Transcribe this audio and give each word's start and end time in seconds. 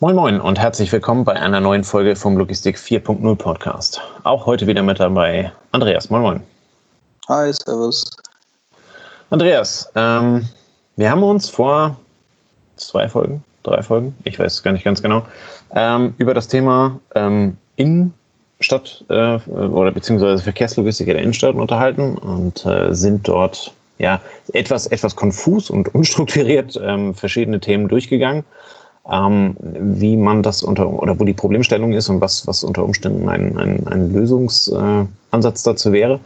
Moin 0.00 0.14
Moin 0.14 0.40
und 0.40 0.60
herzlich 0.60 0.92
willkommen 0.92 1.24
bei 1.24 1.32
einer 1.32 1.58
neuen 1.58 1.82
Folge 1.82 2.14
vom 2.14 2.36
Logistik 2.36 2.76
4.0 2.76 3.34
Podcast. 3.34 4.00
Auch 4.22 4.46
heute 4.46 4.68
wieder 4.68 4.84
mit 4.84 5.00
dabei 5.00 5.50
Andreas. 5.72 6.08
Moin 6.08 6.22
Moin. 6.22 6.40
Hi, 7.28 7.52
Servus. 7.52 8.08
Andreas, 9.30 9.90
ähm, 9.96 10.48
wir 10.94 11.10
haben 11.10 11.24
uns 11.24 11.48
vor 11.48 11.96
zwei 12.76 13.08
Folgen, 13.08 13.42
drei 13.64 13.82
Folgen, 13.82 14.14
ich 14.22 14.38
weiß 14.38 14.62
gar 14.62 14.70
nicht 14.70 14.84
ganz 14.84 15.02
genau, 15.02 15.26
ähm, 15.74 16.14
über 16.18 16.32
das 16.32 16.46
Thema 16.46 17.00
ähm, 17.16 17.56
Innenstadt 17.74 19.04
äh, 19.08 19.38
oder 19.48 19.90
beziehungsweise 19.90 20.44
Verkehrslogistik 20.44 21.08
in 21.08 21.14
der 21.14 21.22
Innenstadt 21.24 21.56
unterhalten 21.56 22.16
und 22.18 22.64
äh, 22.64 22.94
sind 22.94 23.26
dort 23.26 23.72
ja 23.98 24.20
etwas, 24.52 24.86
etwas 24.86 25.16
konfus 25.16 25.70
und 25.70 25.92
unstrukturiert 25.92 26.78
ähm, 26.80 27.16
verschiedene 27.16 27.58
Themen 27.58 27.88
durchgegangen 27.88 28.44
ähm, 29.10 29.56
wie 29.60 30.16
man 30.16 30.42
das 30.42 30.62
unter 30.62 30.88
oder 30.88 31.18
wo 31.18 31.24
die 31.24 31.34
Problemstellung 31.34 31.92
ist 31.92 32.08
und 32.08 32.20
was, 32.20 32.46
was 32.46 32.64
unter 32.64 32.84
Umständen 32.84 33.28
ein, 33.28 33.56
ein, 33.56 33.86
ein 33.86 34.12
Lösungsansatz 34.12 35.62
dazu 35.62 35.92
wäre. 35.92 36.20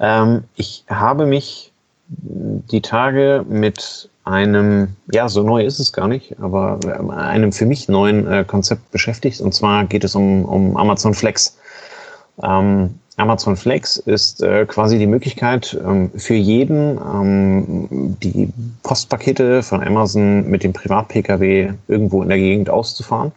Ähm, 0.00 0.44
ich 0.56 0.84
habe 0.88 1.26
mich 1.26 1.72
die 2.08 2.80
Tage 2.80 3.44
mit 3.48 4.10
einem, 4.24 4.96
ja, 5.10 5.28
so 5.28 5.42
neu 5.42 5.64
ist 5.64 5.78
es 5.78 5.92
gar 5.92 6.08
nicht, 6.08 6.36
aber 6.40 6.78
einem 7.10 7.52
für 7.52 7.66
mich 7.66 7.88
neuen 7.88 8.30
äh, 8.30 8.44
Konzept 8.46 8.90
beschäftigt. 8.90 9.40
Und 9.40 9.52
zwar 9.52 9.84
geht 9.84 10.04
es 10.04 10.14
um, 10.14 10.44
um 10.44 10.76
Amazon 10.76 11.14
Flex. 11.14 11.58
Ähm, 12.42 12.98
Amazon 13.16 13.56
Flex 13.56 13.96
ist 13.98 14.42
äh, 14.42 14.64
quasi 14.66 14.98
die 14.98 15.06
Möglichkeit 15.06 15.78
ähm, 15.84 16.10
für 16.16 16.34
jeden, 16.34 16.98
ähm, 16.98 18.16
die 18.22 18.48
Postpakete 18.82 19.62
von 19.62 19.82
Amazon 19.82 20.48
mit 20.48 20.64
dem 20.64 20.72
Privat-Pkw 20.72 21.72
irgendwo 21.88 22.22
in 22.22 22.28
der 22.28 22.38
Gegend 22.38 22.70
auszufahren. 22.70 23.32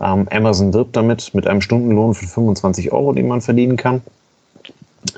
Ähm, 0.00 0.26
Amazon 0.30 0.72
wirbt 0.72 0.96
damit 0.96 1.34
mit 1.34 1.46
einem 1.46 1.60
Stundenlohn 1.60 2.14
von 2.14 2.28
25 2.28 2.92
Euro, 2.92 3.12
den 3.12 3.28
man 3.28 3.40
verdienen 3.40 3.76
kann. 3.76 4.02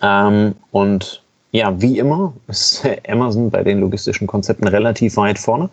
Ähm, 0.03 0.55
und 0.73 1.23
ja, 1.53 1.81
wie 1.81 1.99
immer 1.99 2.33
ist 2.49 2.87
Amazon 3.09 3.51
bei 3.51 3.63
den 3.63 3.81
logistischen 3.81 4.27
Konzepten 4.27 4.67
relativ 4.69 5.17
weit 5.17 5.39
vorne. 5.39 5.71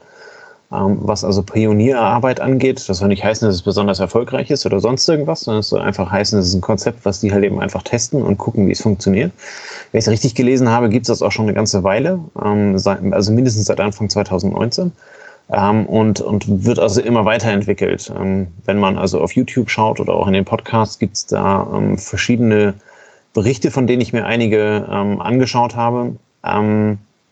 Ähm, 0.74 0.98
was 1.02 1.24
also 1.24 1.44
Pionierarbeit 1.44 2.40
angeht, 2.40 2.84
das 2.88 2.98
soll 2.98 3.10
nicht 3.10 3.24
heißen, 3.24 3.48
dass 3.48 3.56
es 3.56 3.62
besonders 3.62 4.00
erfolgreich 4.00 4.50
ist 4.50 4.66
oder 4.66 4.80
sonst 4.80 5.08
irgendwas, 5.08 5.42
sondern 5.42 5.60
es 5.60 5.70
soll 5.70 5.82
einfach 5.82 6.10
heißen, 6.12 6.40
es 6.40 6.48
ist 6.48 6.56
ein 6.56 6.62
Konzept, 6.62 7.06
was 7.06 7.20
die 7.20 7.32
halt 7.32 7.44
eben 7.44 7.60
einfach 7.60 7.84
testen 7.84 8.24
und 8.24 8.38
gucken, 8.38 8.68
wie 8.68 8.72
es 8.72 8.82
funktioniert. 8.82 9.32
Wenn 9.92 10.00
ich 10.00 10.06
es 10.06 10.12
richtig 10.12 10.34
gelesen 10.36 10.70
habe, 10.70 10.90
gibt 10.90 11.04
es 11.04 11.08
das 11.10 11.22
auch 11.22 11.32
schon 11.32 11.46
eine 11.46 11.54
ganze 11.54 11.84
Weile, 11.84 12.20
ähm, 12.44 12.76
also 13.12 13.32
mindestens 13.32 13.66
seit 13.66 13.80
Anfang 13.80 14.10
2019. 14.10 14.92
Ähm, 15.52 15.86
und, 15.86 16.22
und 16.22 16.66
wird 16.66 16.80
also 16.80 17.02
immer 17.02 17.26
weiterentwickelt. 17.26 18.12
wenn 18.66 18.80
man 18.80 18.98
also 18.98 19.20
auf 19.20 19.34
YouTube 19.34 19.70
schaut 19.70 20.00
oder 20.00 20.14
auch 20.14 20.26
in 20.26 20.34
den 20.34 20.46
Podcasts, 20.46 20.98
gibt 20.98 21.18
es 21.18 21.26
da 21.28 21.68
verschiedene 21.98 22.76
Berichte, 23.34 23.70
von 23.70 23.86
denen 23.86 24.02
ich 24.02 24.14
mir 24.14 24.26
einige 24.26 24.88
angeschaut 24.88 25.76
habe 25.76 26.16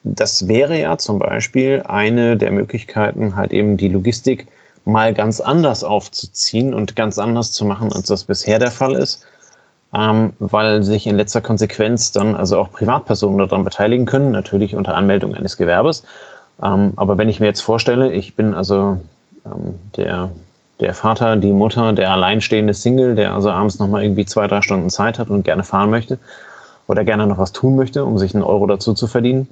das 0.03 0.47
wäre 0.47 0.79
ja 0.79 0.97
zum 0.97 1.19
Beispiel 1.19 1.83
eine 1.87 2.37
der 2.37 2.51
Möglichkeiten, 2.51 3.35
halt 3.35 3.53
eben 3.53 3.77
die 3.77 3.89
Logistik 3.89 4.47
mal 4.83 5.13
ganz 5.13 5.39
anders 5.39 5.83
aufzuziehen 5.83 6.73
und 6.73 6.95
ganz 6.95 7.19
anders 7.19 7.51
zu 7.51 7.65
machen, 7.65 7.93
als 7.93 8.07
das 8.07 8.23
bisher 8.23 8.57
der 8.57 8.71
Fall 8.71 8.95
ist, 8.95 9.25
ähm, 9.93 10.33
weil 10.39 10.81
sich 10.81 11.05
in 11.05 11.17
letzter 11.17 11.41
Konsequenz 11.41 12.11
dann 12.11 12.35
also 12.35 12.57
auch 12.57 12.71
Privatpersonen 12.71 13.37
daran 13.37 13.63
beteiligen 13.63 14.05
können, 14.05 14.31
natürlich 14.31 14.75
unter 14.75 14.95
Anmeldung 14.95 15.35
eines 15.35 15.57
Gewerbes. 15.57 16.03
Ähm, 16.63 16.93
aber 16.95 17.17
wenn 17.17 17.29
ich 17.29 17.39
mir 17.39 17.47
jetzt 17.47 17.61
vorstelle, 17.61 18.11
ich 18.11 18.35
bin 18.35 18.55
also 18.55 18.97
ähm, 19.45 19.75
der, 19.97 20.29
der 20.79 20.95
Vater, 20.95 21.35
die 21.35 21.51
Mutter, 21.51 21.93
der 21.93 22.11
alleinstehende 22.11 22.73
Single, 22.73 23.13
der 23.13 23.35
also 23.35 23.51
abends 23.51 23.77
nochmal 23.77 24.03
irgendwie 24.03 24.25
zwei, 24.25 24.47
drei 24.47 24.63
Stunden 24.63 24.89
Zeit 24.89 25.19
hat 25.19 25.29
und 25.29 25.43
gerne 25.43 25.63
fahren 25.63 25.91
möchte 25.91 26.17
oder 26.87 27.03
gerne 27.03 27.27
noch 27.27 27.37
was 27.37 27.51
tun 27.51 27.75
möchte, 27.75 28.03
um 28.03 28.17
sich 28.17 28.33
einen 28.33 28.43
Euro 28.43 28.65
dazu 28.65 28.93
zu 28.93 29.05
verdienen, 29.05 29.47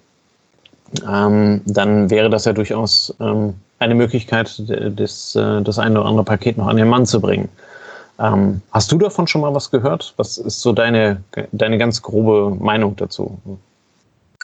ähm, 1.08 1.62
dann 1.66 2.10
wäre 2.10 2.30
das 2.30 2.46
ja 2.46 2.54
durchaus 2.54 3.14
ähm, 3.20 3.56
eine 3.80 3.96
Möglichkeit, 3.96 4.62
das, 4.68 5.36
äh, 5.36 5.62
das 5.62 5.80
eine 5.80 6.00
oder 6.00 6.10
andere 6.10 6.26
Paket 6.26 6.58
noch 6.58 6.68
an 6.68 6.78
den 6.78 6.88
Mann 6.88 7.06
zu 7.06 7.22
bringen. 7.22 7.50
Ähm, 8.20 8.62
hast 8.72 8.92
du 8.92 8.98
davon 8.98 9.28
schon 9.28 9.42
mal 9.42 9.54
was 9.54 9.72
gehört? 9.72 10.14
Was 10.18 10.38
ist 10.38 10.62
so 10.62 10.74
deine, 10.74 11.24
deine 11.52 11.78
ganz 11.78 12.02
grobe 12.02 12.56
Meinung 12.62 12.96
dazu? 12.98 13.38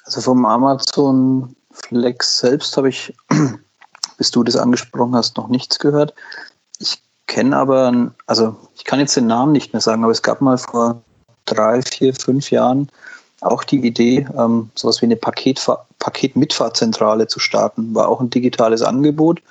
Also 0.06 0.22
vom 0.22 0.46
Amazon 0.46 1.56
Flex 1.72 2.38
selbst 2.40 2.78
habe 2.78 2.90
ich, 2.90 3.14
bis 4.18 4.32
du 4.32 4.44
das 4.44 4.56
angesprochen 4.56 5.16
hast, 5.16 5.36
noch 5.36 5.50
nichts 5.50 5.78
gehört. 5.80 6.14
Ich 6.80 7.02
kenne 7.28 7.58
aber, 7.58 8.12
also 8.28 8.56
ich 8.76 8.86
kann 8.86 9.00
jetzt 9.00 9.18
den 9.18 9.28
Namen 9.28 9.52
nicht 9.52 9.74
mehr 9.74 9.82
sagen, 9.82 10.04
aber 10.04 10.12
es 10.12 10.22
gab 10.22 10.40
mal 10.40 10.58
vor 10.58 11.02
drei, 11.44 11.82
vier, 11.82 12.14
fünf 12.14 12.52
Jahren 12.52 12.90
auch 13.42 13.64
die 13.64 13.86
Idee, 13.86 14.26
ähm, 14.38 14.70
sowas 14.76 15.02
wie 15.02 15.06
eine 15.06 15.18
Paketfahr 16.06 16.70
Paketmitfahrzentrale 16.70 17.28
zu 17.28 17.40
starten. 17.40 17.96
War 17.96 18.08
auch 18.08 18.22
ein 18.22 18.30
digitales 18.30 18.82
Angebot. 18.82 19.42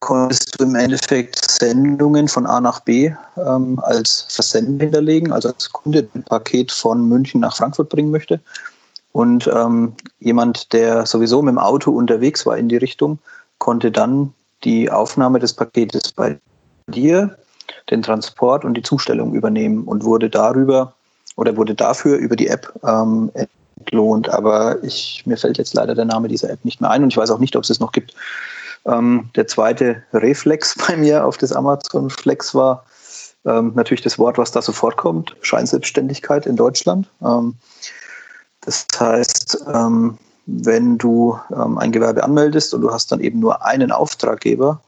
Konntest 0.00 0.58
du 0.58 0.64
im 0.64 0.74
Endeffekt 0.74 1.50
Sendungen 1.50 2.28
von 2.28 2.46
A 2.46 2.60
nach 2.60 2.80
B 2.80 3.12
ähm, 3.36 3.78
als 3.80 4.26
Versenden 4.30 4.80
hinterlegen, 4.80 5.32
also 5.32 5.48
als 5.48 5.70
Kunde 5.70 6.08
ein 6.14 6.22
Paket 6.22 6.72
von 6.72 7.06
München 7.06 7.40
nach 7.40 7.56
Frankfurt 7.56 7.90
bringen 7.90 8.10
möchte. 8.10 8.40
Und 9.12 9.50
ähm, 9.52 9.94
jemand, 10.20 10.72
der 10.72 11.04
sowieso 11.04 11.42
mit 11.42 11.52
dem 11.52 11.58
Auto 11.58 11.90
unterwegs 11.90 12.46
war 12.46 12.56
in 12.56 12.68
die 12.68 12.76
Richtung, 12.76 13.18
konnte 13.58 13.90
dann 13.90 14.32
die 14.64 14.90
Aufnahme 14.90 15.38
des 15.38 15.52
Paketes 15.52 16.12
bei 16.12 16.38
dir, 16.86 17.36
den 17.90 18.02
Transport 18.02 18.64
und 18.64 18.74
die 18.74 18.82
Zustellung 18.82 19.34
übernehmen 19.34 19.84
und 19.84 20.04
wurde 20.04 20.30
darüber 20.30 20.94
oder 21.36 21.56
wurde 21.56 21.74
dafür 21.74 22.16
über 22.16 22.36
die 22.36 22.48
App 22.48 22.72
ähm, 22.84 23.30
entlohnt. 23.78 24.28
Aber 24.28 24.82
ich, 24.82 25.22
mir 25.26 25.36
fällt 25.36 25.58
jetzt 25.58 25.74
leider 25.74 25.94
der 25.94 26.04
Name 26.04 26.28
dieser 26.28 26.50
App 26.50 26.64
nicht 26.64 26.80
mehr 26.80 26.90
ein 26.90 27.02
und 27.02 27.10
ich 27.10 27.16
weiß 27.16 27.30
auch 27.30 27.38
nicht, 27.38 27.56
ob 27.56 27.64
es 27.64 27.70
es 27.70 27.80
noch 27.80 27.92
gibt. 27.92 28.14
Ähm, 28.86 29.30
der 29.36 29.46
zweite 29.46 30.02
Reflex 30.12 30.74
bei 30.86 30.96
mir 30.96 31.24
auf 31.24 31.36
das 31.36 31.52
Amazon 31.52 32.10
Flex 32.10 32.54
war 32.54 32.84
ähm, 33.44 33.72
natürlich 33.74 34.02
das 34.02 34.18
Wort, 34.18 34.38
was 34.38 34.50
da 34.50 34.62
sofort 34.62 34.96
kommt, 34.96 35.36
Scheinselbstständigkeit 35.42 36.46
in 36.46 36.56
Deutschland. 36.56 37.08
Ähm, 37.22 37.54
das 38.62 38.86
heißt, 38.98 39.64
ähm, 39.72 40.18
wenn 40.46 40.98
du 40.98 41.38
ähm, 41.54 41.78
ein 41.78 41.92
Gewerbe 41.92 42.24
anmeldest 42.24 42.74
und 42.74 42.80
du 42.80 42.90
hast 42.90 43.12
dann 43.12 43.20
eben 43.20 43.38
nur 43.38 43.64
einen 43.64 43.92
Auftraggeber, 43.92 44.80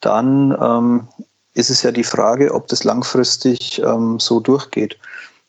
dann 0.00 0.56
ähm, 0.60 1.08
ist 1.54 1.70
es 1.70 1.82
ja 1.82 1.92
die 1.92 2.04
Frage, 2.04 2.52
ob 2.52 2.66
das 2.66 2.82
langfristig 2.82 3.80
so 4.18 4.40
durchgeht. 4.40 4.98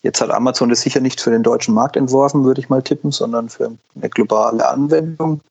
Jetzt 0.06 0.22
hat 0.22 0.30
Amazon 0.30 0.70
das 0.70 0.82
sicher 0.82 1.00
nicht 1.00 1.20
für 1.20 1.32
den 1.32 1.42
deutschen 1.42 1.74
Markt 1.74 1.98
entworfen, 1.98 2.44
würde 2.44 2.62
ich 2.62 2.70
mal 2.70 2.84
tippen, 2.84 3.12
sondern 3.12 3.50
für 3.50 3.72
eine 3.96 4.10
globale 4.10 4.70
Anwendung. 4.70 5.42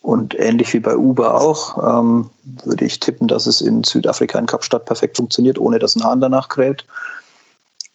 Und 0.00 0.34
ähnlich 0.40 0.72
wie 0.72 0.80
bei 0.80 0.96
Uber 0.96 1.38
auch, 1.38 2.00
ähm, 2.00 2.30
würde 2.64 2.86
ich 2.86 2.98
tippen, 2.98 3.28
dass 3.28 3.46
es 3.46 3.60
in 3.60 3.84
Südafrika 3.84 4.38
in 4.38 4.46
Kapstadt 4.46 4.86
perfekt 4.86 5.18
funktioniert, 5.18 5.58
ohne 5.58 5.78
dass 5.78 5.96
ein 5.96 6.02
Hahn 6.02 6.22
danach 6.22 6.48
kräht. 6.48 6.86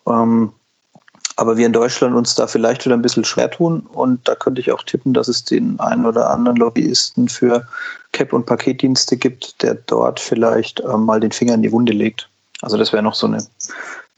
Ähm, 0.05 0.51
aber 1.37 1.57
wir 1.57 1.65
in 1.65 1.73
Deutschland 1.73 2.15
uns 2.15 2.35
da 2.35 2.45
vielleicht 2.45 2.85
wieder 2.85 2.95
ein 2.95 3.01
bisschen 3.01 3.25
schwer 3.25 3.49
tun. 3.49 3.79
Und 3.91 4.27
da 4.27 4.35
könnte 4.35 4.61
ich 4.61 4.71
auch 4.71 4.83
tippen, 4.83 5.15
dass 5.15 5.27
es 5.27 5.43
den 5.43 5.79
einen 5.79 6.05
oder 6.05 6.29
anderen 6.29 6.57
Lobbyisten 6.57 7.29
für 7.29 7.67
Cap- 8.11 8.33
und 8.33 8.45
Paketdienste 8.45 9.17
gibt, 9.17 9.63
der 9.63 9.73
dort 9.73 10.19
vielleicht 10.19 10.81
ähm, 10.81 11.05
mal 11.05 11.19
den 11.19 11.31
Finger 11.31 11.55
in 11.55 11.63
die 11.63 11.71
Wunde 11.71 11.93
legt. 11.93 12.29
Also 12.61 12.77
das 12.77 12.93
wäre 12.93 13.01
noch 13.01 13.15
so 13.15 13.25
eine 13.25 13.43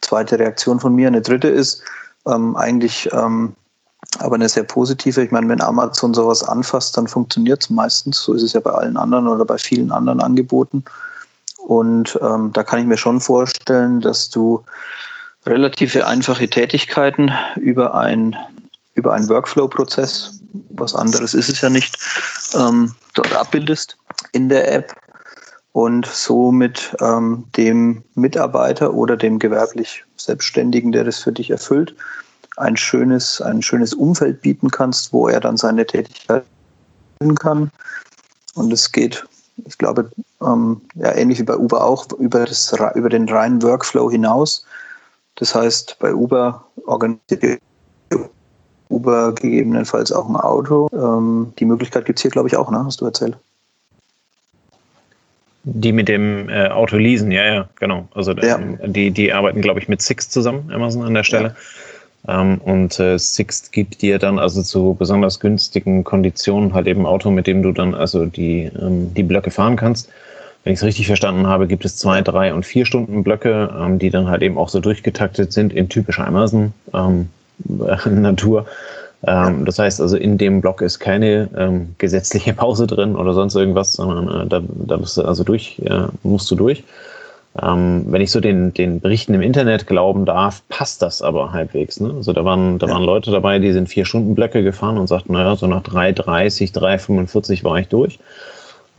zweite 0.01 0.39
Reaktion 0.39 0.79
von 0.79 0.95
mir. 0.95 1.07
Eine 1.07 1.21
dritte 1.21 1.47
ist 1.47 1.81
ähm, 2.27 2.55
eigentlich 2.55 3.09
ähm, 3.13 3.55
aber 4.19 4.35
eine 4.35 4.49
sehr 4.49 4.63
positive. 4.63 5.23
Ich 5.23 5.31
meine, 5.31 5.47
wenn 5.47 5.61
Amazon 5.61 6.13
sowas 6.13 6.43
anfasst, 6.43 6.97
dann 6.97 7.07
funktioniert 7.07 7.63
es 7.63 7.69
meistens. 7.69 8.21
So 8.21 8.33
ist 8.33 8.43
es 8.43 8.53
ja 8.53 8.59
bei 8.59 8.71
allen 8.71 8.97
anderen 8.97 9.27
oder 9.27 9.45
bei 9.45 9.57
vielen 9.57 9.91
anderen 9.91 10.19
Angeboten. 10.19 10.83
Und 11.57 12.19
ähm, 12.21 12.51
da 12.53 12.63
kann 12.63 12.79
ich 12.79 12.85
mir 12.85 12.97
schon 12.97 13.21
vorstellen, 13.21 14.01
dass 14.01 14.29
du 14.29 14.63
relative 15.45 16.05
einfache 16.05 16.47
Tätigkeiten 16.49 17.31
über 17.55 17.95
ein 17.95 18.35
über 18.95 19.13
einen 19.13 19.29
Workflow-Prozess, 19.29 20.41
was 20.71 20.93
anderes 20.93 21.33
ist 21.33 21.47
es 21.47 21.61
ja 21.61 21.69
nicht, 21.69 21.97
ähm, 22.55 22.93
dort 23.13 23.33
abbildest 23.33 23.97
in 24.33 24.49
der 24.49 24.69
App 24.71 24.93
und 25.73 26.05
somit 26.05 26.95
ähm, 26.99 27.45
dem 27.55 28.03
Mitarbeiter 28.15 28.93
oder 28.93 29.15
dem 29.15 29.39
gewerblich 29.39 30.03
Selbstständigen, 30.17 30.91
der 30.91 31.05
das 31.05 31.19
für 31.19 31.31
dich 31.31 31.49
erfüllt, 31.49 31.95
ein 32.57 32.75
schönes, 32.75 33.41
ein 33.41 33.61
schönes 33.61 33.93
Umfeld 33.93 34.41
bieten 34.41 34.69
kannst, 34.69 35.13
wo 35.13 35.27
er 35.27 35.39
dann 35.39 35.57
seine 35.57 35.85
Tätigkeit 35.85 36.43
kann. 37.39 37.71
Und 38.55 38.73
es 38.73 38.91
geht, 38.91 39.25
ich 39.65 39.77
glaube, 39.77 40.09
ähm, 40.41 40.81
ja, 40.95 41.15
ähnlich 41.15 41.39
wie 41.39 41.43
bei 41.43 41.57
Uber 41.57 41.83
auch, 41.83 42.11
über, 42.13 42.45
das, 42.45 42.73
über 42.95 43.09
den 43.09 43.29
reinen 43.29 43.61
Workflow 43.61 44.11
hinaus. 44.11 44.65
Das 45.35 45.55
heißt, 45.55 45.97
bei 45.99 46.13
Uber 46.13 46.65
organisiert 46.85 47.61
Uber 48.89 49.33
gegebenenfalls 49.33 50.11
auch 50.11 50.27
ein 50.27 50.35
Auto. 50.35 50.89
Ähm, 50.91 51.53
die 51.57 51.65
Möglichkeit 51.65 52.05
gibt 52.05 52.19
es 52.19 52.23
hier, 52.23 52.31
glaube 52.31 52.49
ich, 52.49 52.57
auch, 52.57 52.69
ne? 52.69 52.83
hast 52.83 52.99
du 52.99 53.05
erzählt. 53.05 53.37
Die 55.63 55.91
mit 55.91 56.07
dem 56.07 56.49
äh, 56.49 56.67
Auto 56.69 56.97
leasen, 56.97 57.31
ja, 57.31 57.45
ja, 57.45 57.69
genau. 57.79 58.07
Also 58.15 58.31
Ja. 58.33 58.59
die, 58.85 59.11
die 59.11 59.31
arbeiten, 59.31 59.61
glaube 59.61 59.79
ich, 59.79 59.87
mit 59.87 60.01
Sixt 60.01 60.31
zusammen, 60.31 60.71
Amazon 60.73 61.03
an 61.03 61.13
der 61.13 61.23
Stelle. 61.23 61.55
Ähm, 62.27 62.59
und 62.63 62.99
äh, 62.99 63.17
Sixt 63.17 63.71
gibt 63.71 64.01
dir 64.01 64.19
dann 64.19 64.39
also 64.39 64.61
zu 64.63 64.95
besonders 64.97 65.39
günstigen 65.39 66.03
Konditionen 66.03 66.73
halt 66.73 66.87
eben 66.87 67.05
Auto, 67.05 67.31
mit 67.31 67.47
dem 67.47 67.63
du 67.63 67.71
dann 67.71 67.93
also 67.93 68.25
die, 68.25 68.71
ähm, 68.79 69.13
die 69.13 69.23
Blöcke 69.23 69.51
fahren 69.51 69.75
kannst. 69.75 70.09
Wenn 70.63 70.73
ich 70.73 70.79
es 70.79 70.83
richtig 70.85 71.07
verstanden 71.07 71.47
habe, 71.47 71.67
gibt 71.67 71.85
es 71.85 71.97
zwei, 71.97 72.21
drei 72.21 72.53
und 72.53 72.65
vier 72.65 72.85
Stunden 72.85 73.23
Blöcke, 73.23 73.73
ähm, 73.79 73.97
die 73.97 74.11
dann 74.11 74.27
halt 74.27 74.43
eben 74.43 74.57
auch 74.57 74.69
so 74.69 74.79
durchgetaktet 74.79 75.51
sind 75.53 75.73
in 75.73 75.89
typischer 75.89 76.27
Amazon 76.27 76.73
ähm, 76.93 77.29
Natur. 78.05 78.65
Ähm, 79.27 79.65
Das 79.65 79.77
heißt 79.79 80.01
also, 80.01 80.17
in 80.17 80.37
dem 80.37 80.61
Block 80.61 80.81
ist 80.81 80.99
keine 80.99 81.49
ähm, 81.55 81.95
gesetzliche 81.97 82.53
Pause 82.55 82.87
drin 82.87 83.15
oder 83.15 83.33
sonst 83.33 83.55
irgendwas, 83.55 83.93
sondern 83.93 84.41
äh, 84.41 84.47
da, 84.47 84.61
da 84.87 84.97
bist 84.97 85.17
du 85.17 85.23
also 85.23 85.43
durch, 85.43 85.79
äh, 85.85 86.07
musst 86.23 86.49
du 86.51 86.55
durch. 86.55 86.83
Ähm, 87.61 88.05
wenn 88.07 88.21
ich 88.21 88.31
so 88.31 88.39
den, 88.39 88.73
den 88.73 89.01
Berichten 89.01 89.33
im 89.33 89.41
Internet 89.41 89.85
glauben 89.85 90.25
darf, 90.25 90.63
passt 90.69 91.01
das 91.01 91.21
aber 91.21 91.51
halbwegs. 91.51 91.99
Ne? 91.99 92.13
Also 92.15 92.31
da 92.31 92.45
waren, 92.45 92.79
da 92.79 92.87
Ja. 92.87 92.93
waren 92.93 93.03
Leute 93.03 93.29
dabei, 93.29 93.59
die 93.59 93.73
sind 93.73 93.89
vier 93.89 94.05
Stunden 94.05 94.35
Blöcke 94.35 94.63
gefahren 94.63 94.97
und 94.97 95.07
sagten, 95.07 95.33
naja, 95.33 95.55
so 95.57 95.67
nach 95.67 95.83
3,30, 95.83 96.73
3,45 96.73 97.63
war 97.65 97.77
ich 97.77 97.89
durch. 97.89 98.19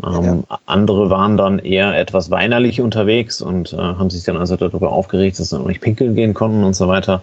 Ähm, 0.05 0.45
Andere 0.67 1.11
waren 1.11 1.37
dann 1.37 1.59
eher 1.61 1.99
etwas 1.99 2.31
weinerlich 2.31 2.81
unterwegs 2.81 3.41
und 3.41 3.73
äh, 3.73 3.77
haben 3.77 4.11
sich 4.11 4.25
dann 4.25 4.37
also 4.37 4.57
darüber 4.57 4.93
aufgeregt, 4.93 5.39
dass 5.39 5.51
sie 5.51 5.59
noch 5.59 5.67
nicht 5.67 5.81
pinkeln 5.81 6.15
gehen 6.15 6.35
konnten 6.35 6.63
und 6.65 6.75
so 6.75 6.89
weiter. 6.89 7.23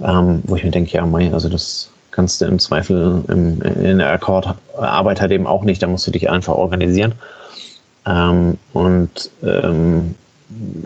Ähm, 0.00 0.42
wo 0.44 0.56
ich 0.56 0.64
mir 0.64 0.70
denke, 0.70 0.92
ja, 0.92 1.06
mei, 1.06 1.32
also 1.32 1.48
das 1.48 1.90
kannst 2.16 2.40
du 2.40 2.46
im 2.46 2.58
Zweifel 2.58 3.22
im, 3.28 3.60
in 3.62 3.98
der 3.98 4.10
Akkordarbeit 4.10 5.20
halt 5.20 5.30
eben 5.30 5.46
auch 5.46 5.62
nicht, 5.62 5.82
da 5.82 5.86
musst 5.86 6.06
du 6.06 6.10
dich 6.10 6.30
einfach 6.30 6.54
organisieren. 6.54 7.12
Ähm, 8.06 8.56
und 8.72 9.30
ähm, 9.42 10.14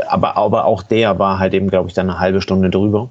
aber, 0.08 0.36
aber 0.36 0.64
auch 0.64 0.82
der 0.82 1.18
war 1.18 1.38
halt 1.38 1.54
eben, 1.54 1.70
glaube 1.70 1.88
ich, 1.88 1.94
dann 1.94 2.10
eine 2.10 2.18
halbe 2.18 2.40
Stunde 2.40 2.68
drüber. 2.68 3.08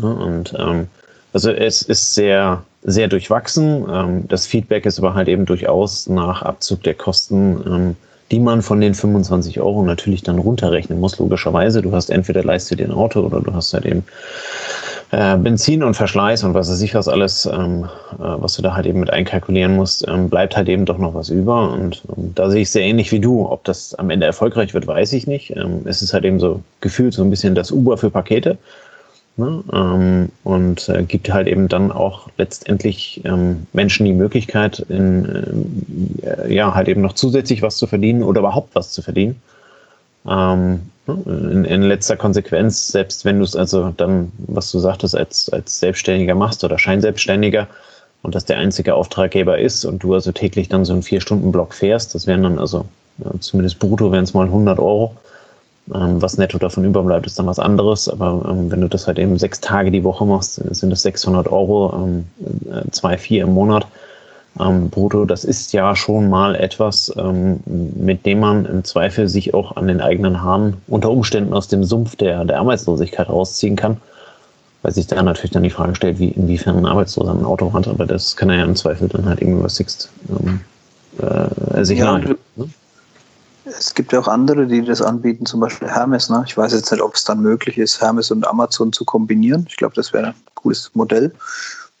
Und 0.00 0.54
ähm, 0.58 0.88
also 1.32 1.50
es 1.50 1.82
ist 1.82 2.14
sehr, 2.14 2.64
sehr 2.82 3.08
durchwachsen. 3.08 3.86
Ähm, 3.88 4.28
das 4.28 4.46
Feedback 4.46 4.84
ist 4.84 4.98
aber 4.98 5.14
halt 5.14 5.28
eben 5.28 5.46
durchaus 5.46 6.08
nach 6.08 6.42
Abzug 6.42 6.82
der 6.82 6.94
Kosten, 6.94 7.62
ähm, 7.66 7.96
die 8.30 8.40
man 8.40 8.62
von 8.62 8.80
den 8.80 8.94
25 8.94 9.60
Euro 9.60 9.84
natürlich 9.84 10.22
dann 10.22 10.38
runterrechnen 10.38 10.98
muss, 10.98 11.18
logischerweise. 11.18 11.82
Du 11.82 11.92
hast 11.92 12.10
entweder 12.10 12.42
leistest 12.42 12.72
du 12.72 12.76
dir 12.76 12.86
ein 12.86 12.96
Auto 12.96 13.20
oder 13.20 13.40
du 13.40 13.52
hast 13.52 13.74
halt 13.74 13.84
eben 13.84 14.04
äh, 15.10 15.36
Benzin 15.36 15.82
und 15.82 15.94
Verschleiß 15.94 16.44
und 16.44 16.54
was 16.54 16.70
weiß 16.70 16.80
ich 16.82 16.94
was 16.94 17.08
alles, 17.08 17.46
ähm, 17.46 17.84
äh, 18.14 18.18
was 18.18 18.54
du 18.56 18.62
da 18.62 18.74
halt 18.74 18.86
eben 18.86 19.00
mit 19.00 19.10
einkalkulieren 19.10 19.76
musst, 19.76 20.06
ähm, 20.08 20.28
bleibt 20.28 20.56
halt 20.56 20.68
eben 20.68 20.84
doch 20.84 20.98
noch 20.98 21.14
was 21.14 21.28
über. 21.28 21.72
Und 21.72 22.02
ähm, 22.16 22.32
da 22.34 22.50
sehe 22.50 22.62
ich 22.62 22.70
sehr 22.70 22.82
ähnlich 22.82 23.12
wie 23.12 23.20
du. 23.20 23.46
Ob 23.46 23.64
das 23.64 23.94
am 23.94 24.10
Ende 24.10 24.26
erfolgreich 24.26 24.74
wird, 24.74 24.86
weiß 24.86 25.12
ich 25.12 25.26
nicht. 25.26 25.54
Ähm, 25.56 25.82
es 25.84 26.02
ist 26.02 26.12
halt 26.14 26.24
eben 26.24 26.40
so 26.40 26.62
gefühlt 26.80 27.14
so 27.14 27.22
ein 27.22 27.30
bisschen 27.30 27.54
das 27.54 27.70
Uber 27.70 27.96
für 27.96 28.10
Pakete. 28.10 28.58
Ne? 29.36 29.64
Ähm, 29.72 30.28
und 30.44 30.88
äh, 30.88 31.02
gibt 31.02 31.32
halt 31.32 31.48
eben 31.48 31.68
dann 31.68 31.90
auch 31.90 32.28
letztendlich 32.38 33.20
ähm, 33.24 33.66
Menschen 33.72 34.06
die 34.06 34.12
Möglichkeit, 34.12 34.78
in, 34.88 36.20
äh, 36.22 36.52
ja, 36.54 36.74
halt 36.74 36.88
eben 36.88 37.00
noch 37.00 37.14
zusätzlich 37.14 37.60
was 37.60 37.76
zu 37.76 37.86
verdienen 37.86 38.22
oder 38.22 38.40
überhaupt 38.40 38.74
was 38.74 38.92
zu 38.92 39.02
verdienen. 39.02 39.40
Ähm? 40.28 40.82
In, 41.06 41.64
in 41.64 41.82
letzter 41.82 42.16
Konsequenz, 42.16 42.88
selbst 42.88 43.24
wenn 43.24 43.38
du 43.38 43.44
es 43.44 43.56
also 43.56 43.92
dann, 43.96 44.32
was 44.38 44.70
du 44.70 44.78
sagtest, 44.78 45.16
als, 45.16 45.48
als 45.50 45.78
Selbstständiger 45.78 46.34
machst 46.34 46.64
oder 46.64 46.78
Scheinselbstständiger 46.78 47.66
und 48.22 48.34
das 48.34 48.46
der 48.46 48.58
einzige 48.58 48.94
Auftraggeber 48.94 49.58
ist 49.58 49.84
und 49.84 50.02
du 50.02 50.14
also 50.14 50.32
täglich 50.32 50.68
dann 50.68 50.84
so 50.84 50.94
einen 50.94 51.02
Vier-Stunden-Block 51.02 51.74
fährst, 51.74 52.14
das 52.14 52.26
wären 52.26 52.42
dann 52.42 52.58
also 52.58 52.86
ja, 53.18 53.30
zumindest 53.40 53.78
brutto 53.78 54.10
wären 54.12 54.24
es 54.24 54.34
mal 54.34 54.46
100 54.46 54.78
Euro. 54.78 55.14
Ähm, 55.94 56.22
was 56.22 56.38
netto 56.38 56.58
davon 56.58 56.84
überbleibt, 56.84 57.26
ist 57.26 57.38
dann 57.38 57.46
was 57.46 57.58
anderes. 57.58 58.08
Aber 58.08 58.46
ähm, 58.48 58.70
wenn 58.70 58.80
du 58.80 58.88
das 58.88 59.06
halt 59.06 59.18
eben 59.18 59.38
sechs 59.38 59.60
Tage 59.60 59.90
die 59.90 60.02
Woche 60.02 60.24
machst, 60.24 60.54
sind 60.54 60.90
das 60.90 61.02
600 61.02 61.46
Euro, 61.48 61.94
ähm, 61.94 62.24
äh, 62.70 62.90
zwei, 62.90 63.18
vier 63.18 63.44
im 63.44 63.52
Monat 63.52 63.86
ähm, 64.60 64.90
brutto. 64.90 65.24
Das 65.24 65.44
ist 65.44 65.72
ja 65.72 65.96
schon 65.96 66.28
mal 66.28 66.54
etwas, 66.54 67.12
ähm, 67.16 67.60
mit 67.66 68.24
dem 68.26 68.40
man 68.40 68.66
im 68.66 68.84
Zweifel 68.84 69.28
sich 69.28 69.54
auch 69.54 69.76
an 69.76 69.88
den 69.88 70.00
eigenen 70.00 70.42
Haaren 70.42 70.76
unter 70.86 71.10
Umständen 71.10 71.52
aus 71.54 71.68
dem 71.68 71.84
Sumpf 71.84 72.16
der, 72.16 72.44
der 72.44 72.60
Arbeitslosigkeit 72.60 73.28
rausziehen 73.28 73.76
kann. 73.76 73.98
Weil 74.82 74.92
sich 74.92 75.06
da 75.06 75.22
natürlich 75.22 75.52
dann 75.52 75.62
die 75.62 75.70
Frage 75.70 75.94
stellt, 75.94 76.18
wie, 76.18 76.28
inwiefern 76.28 76.76
ein 76.76 76.86
Arbeitsloser 76.86 77.32
ein 77.32 77.44
Auto 77.44 77.72
hat. 77.72 77.88
Aber 77.88 78.04
das 78.04 78.36
kann 78.36 78.50
er 78.50 78.56
ja 78.56 78.64
im 78.64 78.76
Zweifel 78.76 79.08
dann 79.08 79.26
halt 79.26 79.40
irgendwie 79.40 79.60
über 79.60 79.70
Sixt 79.70 80.10
ähm, 80.28 80.60
äh, 81.18 81.84
sich 81.84 81.98
Ja. 81.98 82.18
Ne? 82.18 82.36
Es 83.66 83.94
gibt 83.94 84.12
ja 84.12 84.20
auch 84.20 84.28
andere, 84.28 84.66
die 84.66 84.84
das 84.84 85.00
anbieten, 85.00 85.46
zum 85.46 85.60
Beispiel 85.60 85.88
Hermes. 85.88 86.28
Ne? 86.28 86.44
Ich 86.46 86.56
weiß 86.56 86.74
jetzt 86.74 86.92
nicht, 86.92 87.00
ob 87.00 87.14
es 87.14 87.24
dann 87.24 87.40
möglich 87.40 87.78
ist, 87.78 88.00
Hermes 88.00 88.30
und 88.30 88.46
Amazon 88.46 88.92
zu 88.92 89.06
kombinieren. 89.06 89.64
Ich 89.68 89.76
glaube, 89.76 89.94
das 89.94 90.12
wäre 90.12 90.28
ein 90.28 90.34
cooles 90.54 90.90
Modell, 90.92 91.32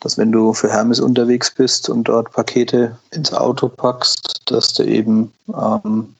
dass 0.04 0.18
wenn 0.18 0.30
du 0.30 0.52
für 0.52 0.70
Hermes 0.70 1.00
unterwegs 1.00 1.50
bist 1.50 1.88
und 1.88 2.04
dort 2.04 2.30
Pakete 2.32 2.96
ins 3.10 3.32
Auto 3.32 3.68
packst, 3.68 4.42
dass 4.44 4.74
du 4.74 4.84
eben 4.84 5.32
ähm, 5.48 6.14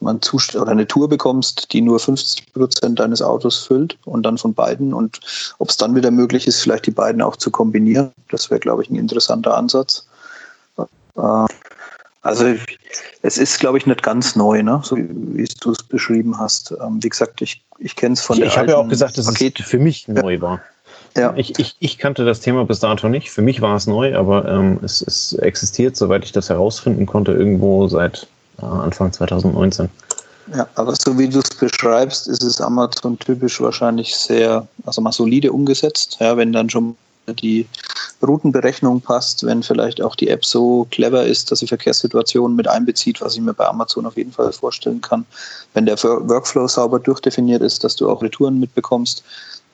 man 0.00 0.20
oder 0.54 0.68
eine 0.68 0.86
Tour 0.86 1.08
bekommst, 1.08 1.72
die 1.72 1.80
nur 1.80 1.98
50 2.00 2.52
Prozent 2.52 2.98
deines 2.98 3.20
Autos 3.20 3.58
füllt 3.58 3.98
und 4.04 4.22
dann 4.22 4.38
von 4.38 4.54
beiden. 4.54 4.94
Und 4.94 5.20
ob 5.58 5.68
es 5.68 5.76
dann 5.76 5.94
wieder 5.94 6.10
möglich 6.10 6.46
ist, 6.46 6.62
vielleicht 6.62 6.86
die 6.86 6.90
beiden 6.90 7.20
auch 7.20 7.36
zu 7.36 7.50
kombinieren, 7.50 8.10
das 8.30 8.50
wäre, 8.50 8.60
glaube 8.60 8.82
ich, 8.82 8.90
ein 8.90 8.96
interessanter 8.96 9.56
Ansatz. 9.56 10.06
Äh, 10.78 11.46
also 12.22 12.54
es 13.20 13.36
ist, 13.36 13.60
glaube 13.60 13.76
ich, 13.76 13.86
nicht 13.86 14.02
ganz 14.02 14.34
neu, 14.34 14.62
ne? 14.62 14.80
so 14.82 14.96
wie 14.96 15.46
du 15.60 15.72
es 15.72 15.82
beschrieben 15.82 16.38
hast. 16.38 16.72
Ähm, 16.82 17.02
wie 17.02 17.10
gesagt, 17.10 17.42
ich, 17.42 17.62
ich 17.78 17.96
kenne 17.96 18.14
es 18.14 18.22
von 18.22 18.36
Ich, 18.36 18.40
der 18.40 18.48
ich 18.48 18.58
habe 18.58 18.70
ja 18.70 18.76
auch 18.78 18.88
gesagt, 18.88 19.18
dass 19.18 19.26
Paket. 19.26 19.60
es 19.60 19.66
für 19.66 19.78
mich 19.78 20.08
neu 20.08 20.40
war. 20.40 20.60
Ja. 21.16 21.32
Ich, 21.36 21.58
ich, 21.58 21.76
ich 21.78 21.98
kannte 21.98 22.24
das 22.24 22.40
Thema 22.40 22.64
bis 22.64 22.80
dato 22.80 23.08
nicht. 23.08 23.30
Für 23.30 23.42
mich 23.42 23.60
war 23.60 23.76
es 23.76 23.86
neu, 23.86 24.16
aber 24.16 24.48
ähm, 24.48 24.80
es, 24.82 25.00
es 25.00 25.32
existiert, 25.34 25.96
soweit 25.96 26.24
ich 26.24 26.32
das 26.32 26.48
herausfinden 26.48 27.06
konnte, 27.06 27.32
irgendwo 27.32 27.86
seit 27.86 28.26
äh, 28.60 28.64
Anfang 28.64 29.12
2019. 29.12 29.88
Ja, 30.54 30.66
aber 30.74 30.94
so 30.94 31.16
wie 31.18 31.28
du 31.28 31.38
es 31.38 31.50
beschreibst, 31.50 32.28
ist 32.28 32.42
es 32.42 32.60
Amazon 32.60 33.18
typisch 33.18 33.60
wahrscheinlich 33.60 34.14
sehr, 34.14 34.66
also 34.84 35.00
mal 35.00 35.12
solide 35.12 35.52
umgesetzt. 35.52 36.18
Ja, 36.20 36.36
wenn 36.36 36.52
dann 36.52 36.68
schon 36.68 36.96
die 37.40 37.66
Routenberechnung 38.22 39.00
passt, 39.00 39.44
wenn 39.44 39.62
vielleicht 39.62 40.02
auch 40.02 40.14
die 40.16 40.28
App 40.28 40.44
so 40.44 40.86
clever 40.90 41.24
ist, 41.24 41.50
dass 41.50 41.60
sie 41.60 41.66
Verkehrssituationen 41.66 42.56
mit 42.56 42.68
einbezieht, 42.68 43.20
was 43.20 43.34
ich 43.34 43.40
mir 43.40 43.54
bei 43.54 43.66
Amazon 43.66 44.06
auf 44.06 44.16
jeden 44.16 44.32
Fall 44.32 44.52
vorstellen 44.52 45.00
kann. 45.00 45.24
Wenn 45.72 45.86
der 45.86 46.02
Work- 46.02 46.28
Workflow 46.28 46.68
sauber 46.68 46.98
durchdefiniert 46.98 47.62
ist, 47.62 47.84
dass 47.84 47.96
du 47.96 48.10
auch 48.10 48.22
Retouren 48.22 48.60
mitbekommst. 48.60 49.22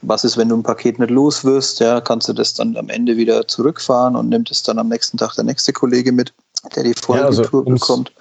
Was 0.03 0.25
ist, 0.25 0.37
wenn 0.37 0.49
du 0.49 0.57
ein 0.57 0.63
Paket 0.63 0.99
nicht 0.99 1.11
los 1.11 1.45
wirst? 1.45 1.81
Ja, 1.81 2.01
kannst 2.01 2.29
du 2.29 2.33
das 2.33 2.55
dann 2.55 2.77
am 2.77 2.89
Ende 2.89 3.17
wieder 3.17 3.47
zurückfahren 3.47 4.17
und 4.17 4.29
nimmt 4.29 4.51
es 4.51 4.63
dann 4.63 4.79
am 4.79 4.89
nächsten 4.89 5.19
Tag 5.19 5.35
der 5.35 5.45
nächste 5.45 5.73
Kollege 5.73 6.11
mit, 6.13 6.33
der 6.75 6.85
die 6.85 6.95
Ja, 7.09 7.25
also 7.27 7.45
Folgetour 7.45 7.67
ums- 7.67 7.81
bekommt. 7.81 8.13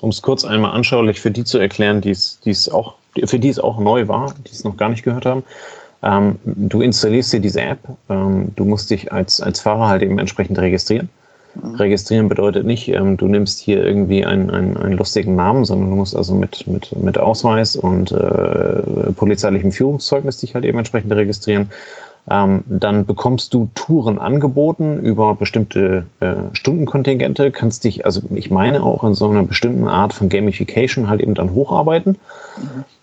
Um 0.00 0.10
es 0.10 0.22
kurz 0.22 0.44
einmal 0.44 0.72
anschaulich 0.72 1.20
für 1.20 1.30
die 1.30 1.44
zu 1.44 1.58
erklären, 1.58 2.00
die 2.00 2.10
es 2.10 2.40
die 2.40 2.50
es 2.50 2.68
auch, 2.68 2.94
für 3.24 3.38
die 3.38 3.48
es 3.50 3.58
auch 3.58 3.78
neu 3.78 4.08
war, 4.08 4.34
die 4.46 4.52
es 4.52 4.64
noch 4.64 4.76
gar 4.76 4.88
nicht 4.88 5.04
gehört 5.04 5.24
haben. 5.26 5.44
Ähm, 6.02 6.38
du 6.44 6.82
installierst 6.82 7.32
dir 7.32 7.40
diese 7.40 7.60
App, 7.60 7.78
ähm, 8.08 8.50
du 8.56 8.64
musst 8.64 8.90
dich 8.90 9.12
als, 9.12 9.40
als 9.40 9.60
Fahrer 9.60 9.86
halt 9.86 10.02
eben 10.02 10.18
entsprechend 10.18 10.58
registrieren. 10.58 11.08
Registrieren 11.54 12.28
bedeutet 12.28 12.64
nicht, 12.64 12.88
ähm, 12.88 13.16
du 13.16 13.26
nimmst 13.26 13.58
hier 13.58 13.84
irgendwie 13.84 14.24
einen, 14.24 14.50
einen, 14.50 14.76
einen 14.76 14.96
lustigen 14.96 15.36
Namen, 15.36 15.64
sondern 15.64 15.90
du 15.90 15.96
musst 15.96 16.16
also 16.16 16.34
mit, 16.34 16.66
mit, 16.66 16.96
mit 16.96 17.18
Ausweis 17.18 17.76
und 17.76 18.10
äh, 18.10 19.12
polizeilichem 19.14 19.70
Führungszeugnis 19.70 20.38
dich 20.38 20.54
halt 20.54 20.64
eben 20.64 20.78
entsprechend 20.78 21.12
registrieren. 21.12 21.70
Ähm, 22.30 22.62
dann 22.66 23.04
bekommst 23.04 23.52
du 23.52 23.68
Touren 23.74 24.18
angeboten 24.18 25.00
über 25.00 25.34
bestimmte 25.34 26.06
äh, 26.20 26.34
Stundenkontingente, 26.52 27.50
kannst 27.50 27.84
dich, 27.84 28.06
also 28.06 28.22
ich 28.30 28.50
meine 28.50 28.82
auch 28.82 29.02
in 29.04 29.14
so 29.14 29.28
einer 29.28 29.42
bestimmten 29.42 29.88
Art 29.88 30.12
von 30.12 30.28
Gamification 30.28 31.08
halt 31.08 31.20
eben 31.20 31.34
dann 31.34 31.52
hocharbeiten. 31.52 32.16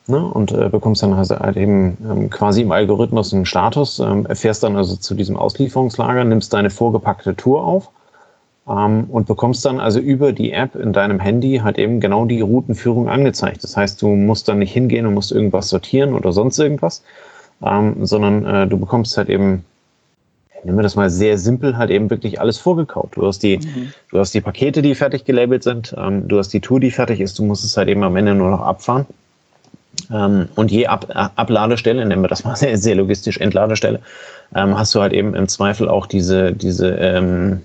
Ne, 0.07 0.25
und 0.25 0.51
äh, 0.51 0.69
bekommst 0.69 1.03
dann 1.03 1.13
also 1.13 1.37
halt 1.37 1.55
eben 1.55 1.97
ähm, 2.09 2.29
quasi 2.31 2.63
im 2.63 2.71
Algorithmus 2.71 3.31
einen 3.31 3.45
Status, 3.45 3.99
ähm, 3.99 4.25
erfährst 4.25 4.63
dann 4.63 4.75
also 4.75 4.95
zu 4.95 5.13
diesem 5.13 5.37
Auslieferungslager, 5.37 6.23
nimmst 6.23 6.51
deine 6.51 6.71
vorgepackte 6.71 7.35
Tour 7.35 7.63
auf 7.63 7.91
ähm, 8.69 9.05
und 9.09 9.27
bekommst 9.27 9.65
dann 9.65 9.79
also 9.79 9.99
über 9.99 10.31
die 10.31 10.51
App 10.51 10.75
in 10.75 10.93
deinem 10.93 11.19
Handy 11.19 11.61
halt 11.63 11.77
eben 11.77 11.99
genau 11.99 12.25
die 12.25 12.41
Routenführung 12.41 13.09
angezeigt. 13.09 13.63
Das 13.63 13.75
heißt, 13.75 14.01
du 14.01 14.09
musst 14.09 14.47
dann 14.47 14.59
nicht 14.59 14.71
hingehen 14.71 15.05
und 15.05 15.15
musst 15.15 15.31
irgendwas 15.31 15.69
sortieren 15.69 16.13
oder 16.13 16.31
sonst 16.31 16.59
irgendwas, 16.59 17.03
ähm, 17.65 18.05
sondern 18.05 18.45
äh, 18.45 18.67
du 18.67 18.77
bekommst 18.77 19.17
halt 19.17 19.29
eben, 19.29 19.65
nehmen 20.63 20.77
wir 20.77 20.83
das 20.83 20.95
mal 20.95 21.09
sehr 21.09 21.37
simpel, 21.37 21.77
halt 21.77 21.89
eben 21.89 22.09
wirklich 22.09 22.39
alles 22.39 22.57
vorgekaut. 22.57 23.15
Du 23.15 23.25
hast 23.25 23.41
die, 23.41 23.59
du 24.11 24.19
hast 24.19 24.33
die 24.33 24.41
Pakete, 24.41 24.81
die 24.81 24.93
fertig 24.93 25.25
gelabelt 25.25 25.63
sind, 25.63 25.95
ähm, 25.97 26.27
du 26.27 26.37
hast 26.37 26.49
die 26.49 26.59
Tour, 26.59 26.79
die 26.79 26.91
fertig 26.91 27.21
ist, 27.21 27.39
du 27.39 27.45
musst 27.45 27.65
es 27.65 27.75
halt 27.75 27.89
eben 27.89 28.03
am 28.03 28.15
Ende 28.15 28.35
nur 28.35 28.51
noch 28.51 28.61
abfahren. 28.61 29.07
Ähm, 30.11 30.47
und 30.55 30.71
je 30.71 30.85
Ab 30.85 31.07
Abladestelle, 31.35 32.05
nennen 32.05 32.21
wir 32.21 32.27
das 32.27 32.43
mal 32.43 32.55
sehr, 32.57 32.77
sehr 32.77 32.95
logistisch, 32.95 33.37
Entladestelle, 33.39 33.99
ähm, 34.55 34.77
hast 34.77 34.93
du 34.93 35.01
halt 35.01 35.13
eben 35.13 35.33
im 35.33 35.47
Zweifel 35.47 35.89
auch 35.89 36.05
diese, 36.05 36.53
diese 36.53 36.89
ähm, 36.91 37.61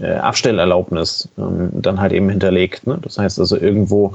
äh, 0.00 0.14
Abstellerlaubnis 0.14 1.28
ähm, 1.38 1.70
dann 1.72 2.00
halt 2.00 2.12
eben 2.12 2.28
hinterlegt. 2.28 2.86
Ne? 2.86 2.98
Das 3.02 3.18
heißt 3.18 3.38
also 3.38 3.56
irgendwo 3.56 4.14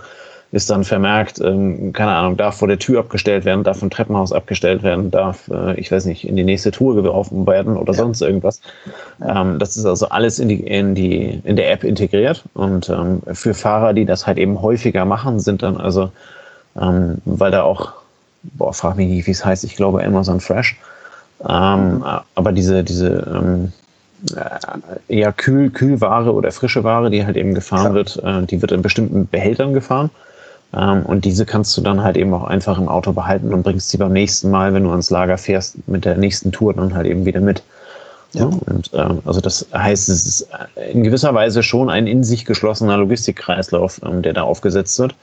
ist 0.53 0.69
dann 0.69 0.83
vermerkt, 0.83 1.41
ähm, 1.41 1.93
keine 1.93 2.11
Ahnung, 2.11 2.37
darf 2.37 2.57
vor 2.57 2.67
der 2.67 2.77
Tür 2.77 2.99
abgestellt 2.99 3.43
werden, 3.43 3.63
darf 3.63 3.81
im 3.81 3.89
Treppenhaus 3.89 4.31
abgestellt 4.31 4.83
werden, 4.83 5.09
darf, 5.09 5.49
äh, 5.49 5.73
ich 5.79 5.91
weiß 5.91 6.05
nicht, 6.05 6.27
in 6.27 6.35
die 6.35 6.43
nächste 6.43 6.69
Tour 6.69 6.93
geworfen 6.93 7.47
werden 7.47 7.75
oder 7.75 7.91
ja. 7.93 7.97
sonst 7.97 8.21
irgendwas. 8.21 8.61
Ähm, 9.27 9.57
das 9.57 9.77
ist 9.77 9.85
also 9.87 10.09
alles 10.09 10.37
in 10.37 10.49
die, 10.49 10.59
in 10.59 10.93
die, 10.93 11.41
in 11.43 11.55
der 11.55 11.71
App 11.71 11.83
integriert. 11.83 12.43
Und 12.53 12.87
ähm, 12.89 13.23
für 13.33 13.55
Fahrer, 13.55 13.93
die 13.93 14.05
das 14.05 14.27
halt 14.27 14.37
eben 14.37 14.61
häufiger 14.61 15.05
machen, 15.05 15.39
sind 15.39 15.63
dann 15.63 15.75
also, 15.77 16.11
ähm, 16.79 17.17
weil 17.25 17.49
da 17.49 17.63
auch, 17.63 17.93
boah, 18.43 18.73
frag 18.73 18.95
mich 18.95 19.07
nicht, 19.07 19.25
wie 19.25 19.31
es 19.31 19.43
heißt, 19.43 19.63
ich 19.63 19.75
glaube 19.75 20.05
Amazon 20.05 20.39
Fresh. 20.39 20.77
Ähm, 21.49 21.95
mhm. 21.95 22.05
Aber 22.35 22.51
diese, 22.51 22.83
diese 22.83 23.27
ähm, 23.27 23.65
äh, 23.65 23.82
eher 25.07 25.33
Kühl, 25.33 25.69
Kühlware 25.69 26.33
oder 26.33 26.51
frische 26.51 26.83
Ware, 26.83 27.09
die 27.09 27.25
halt 27.25 27.37
eben 27.37 27.53
gefahren 27.53 27.87
ja. 27.87 27.93
wird, 27.93 28.21
äh, 28.23 28.43
die 28.43 28.61
wird 28.61 28.71
in 28.71 28.81
bestimmten 28.81 29.27
Behältern 29.27 29.73
gefahren. 29.73 30.09
Ähm, 30.75 31.03
und 31.05 31.25
diese 31.25 31.45
kannst 31.45 31.75
du 31.77 31.81
dann 31.81 32.03
halt 32.03 32.17
eben 32.17 32.33
auch 32.33 32.45
einfach 32.45 32.77
im 32.77 32.87
Auto 32.87 33.13
behalten 33.13 33.53
und 33.53 33.63
bringst 33.63 33.89
sie 33.89 33.97
beim 33.97 34.13
nächsten 34.13 34.49
Mal, 34.49 34.73
wenn 34.73 34.83
du 34.83 34.91
ans 34.91 35.09
Lager 35.09 35.37
fährst, 35.37 35.87
mit 35.87 36.05
der 36.05 36.17
nächsten 36.17 36.51
Tour 36.51 36.73
dann 36.73 36.95
halt 36.95 37.05
eben 37.05 37.25
wieder 37.25 37.41
mit. 37.41 37.63
Ja. 38.33 38.45
Und 38.45 38.89
ähm, 38.93 39.19
also 39.25 39.41
das 39.41 39.67
heißt, 39.73 40.09
es 40.09 40.25
ist 40.25 40.47
in 40.91 41.03
gewisser 41.03 41.33
Weise 41.35 41.61
schon 41.61 41.89
ein 41.89 42.07
in 42.07 42.23
sich 42.23 42.45
geschlossener 42.45 42.97
Logistikkreislauf, 42.97 44.01
ähm, 44.03 44.23
der 44.23 44.33
da 44.33 44.43
aufgesetzt 44.43 44.97
wird. 44.97 45.15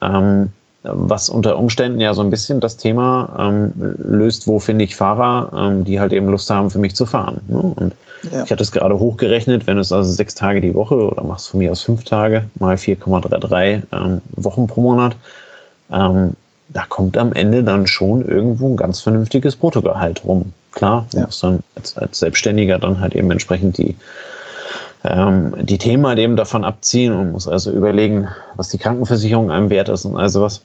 Ähm, 0.00 0.50
was 0.84 1.28
unter 1.28 1.58
Umständen 1.58 2.00
ja 2.00 2.12
so 2.14 2.22
ein 2.22 2.30
bisschen 2.30 2.58
das 2.58 2.76
Thema 2.76 3.36
ähm, 3.38 3.72
löst, 3.98 4.48
wo 4.48 4.58
finde 4.58 4.84
ich 4.84 4.96
Fahrer, 4.96 5.52
ähm, 5.54 5.84
die 5.84 6.00
halt 6.00 6.12
eben 6.12 6.28
Lust 6.28 6.50
haben, 6.50 6.70
für 6.70 6.78
mich 6.78 6.96
zu 6.96 7.06
fahren. 7.06 7.40
Ne? 7.46 7.58
Und 7.58 7.94
ja. 8.30 8.44
ich 8.44 8.50
hatte 8.50 8.62
es 8.62 8.72
gerade 8.72 8.98
hochgerechnet, 8.98 9.66
wenn 9.66 9.76
du 9.76 9.82
es 9.82 9.92
also 9.92 10.10
sechs 10.10 10.34
Tage 10.34 10.60
die 10.60 10.74
Woche 10.74 10.94
oder 10.94 11.22
machst 11.22 11.48
von 11.48 11.58
mir 11.58 11.72
aus 11.72 11.82
fünf 11.82 12.04
Tage 12.04 12.44
mal 12.58 12.76
4,33 12.76 13.82
ähm, 13.92 14.20
Wochen 14.36 14.66
pro 14.66 14.80
Monat, 14.80 15.16
ähm, 15.90 16.32
da 16.68 16.84
kommt 16.88 17.18
am 17.18 17.32
Ende 17.32 17.64
dann 17.64 17.86
schon 17.86 18.26
irgendwo 18.26 18.68
ein 18.68 18.76
ganz 18.76 19.00
vernünftiges 19.00 19.56
Bruttogehalt 19.56 20.24
rum. 20.24 20.52
Klar, 20.72 21.06
du 21.12 21.18
ja. 21.18 21.26
musst 21.26 21.42
dann 21.42 21.60
als, 21.74 21.96
als 21.98 22.18
Selbstständiger 22.18 22.78
dann 22.78 23.00
halt 23.00 23.14
eben 23.14 23.30
entsprechend 23.30 23.78
die 23.78 23.96
ähm, 25.04 25.54
die 25.60 25.78
Themen 25.78 26.06
halt 26.06 26.18
eben 26.18 26.36
davon 26.36 26.64
abziehen 26.64 27.12
und 27.12 27.32
muss 27.32 27.48
also 27.48 27.72
überlegen, 27.72 28.28
was 28.54 28.68
die 28.68 28.78
Krankenversicherung 28.78 29.50
einem 29.50 29.70
wert 29.70 29.88
ist 29.88 30.04
und 30.04 30.16
all 30.16 30.28
sowas. 30.28 30.62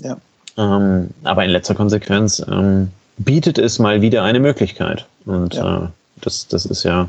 Ja. 0.00 0.16
Ähm, 0.58 1.10
aber 1.22 1.44
in 1.44 1.50
letzter 1.50 1.74
Konsequenz 1.74 2.44
ähm, 2.50 2.90
bietet 3.18 3.58
es 3.58 3.78
mal 3.78 4.00
wieder 4.02 4.24
eine 4.24 4.40
Möglichkeit. 4.40 5.06
Und 5.24 5.54
ja. 5.54 5.84
äh, 5.84 5.88
das, 6.20 6.48
das 6.48 6.66
ist 6.66 6.84
ja 6.84 7.08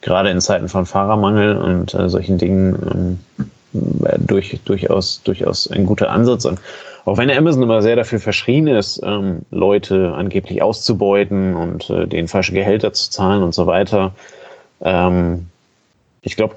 gerade 0.00 0.30
in 0.30 0.40
Zeiten 0.40 0.68
von 0.68 0.86
Fahrermangel 0.86 1.56
und 1.56 1.94
äh, 1.94 2.08
solchen 2.08 2.38
Dingen 2.38 3.18
ähm, 3.74 4.00
äh, 4.04 4.18
durch, 4.18 4.60
durchaus, 4.64 5.22
durchaus 5.24 5.70
ein 5.70 5.86
guter 5.86 6.10
Ansatz. 6.10 6.44
Und 6.44 6.60
auch 7.04 7.18
wenn 7.18 7.30
Amazon 7.30 7.62
immer 7.62 7.82
sehr 7.82 7.96
dafür 7.96 8.20
verschrien 8.20 8.66
ist, 8.66 9.00
ähm, 9.04 9.42
Leute 9.50 10.12
angeblich 10.14 10.62
auszubeuten 10.62 11.54
und 11.54 11.90
äh, 11.90 12.06
denen 12.06 12.28
falsche 12.28 12.52
Gehälter 12.52 12.92
zu 12.92 13.10
zahlen 13.10 13.42
und 13.42 13.54
so 13.54 13.66
weiter, 13.66 14.12
ähm, 14.82 15.46
ich 16.22 16.36
glaube, 16.36 16.54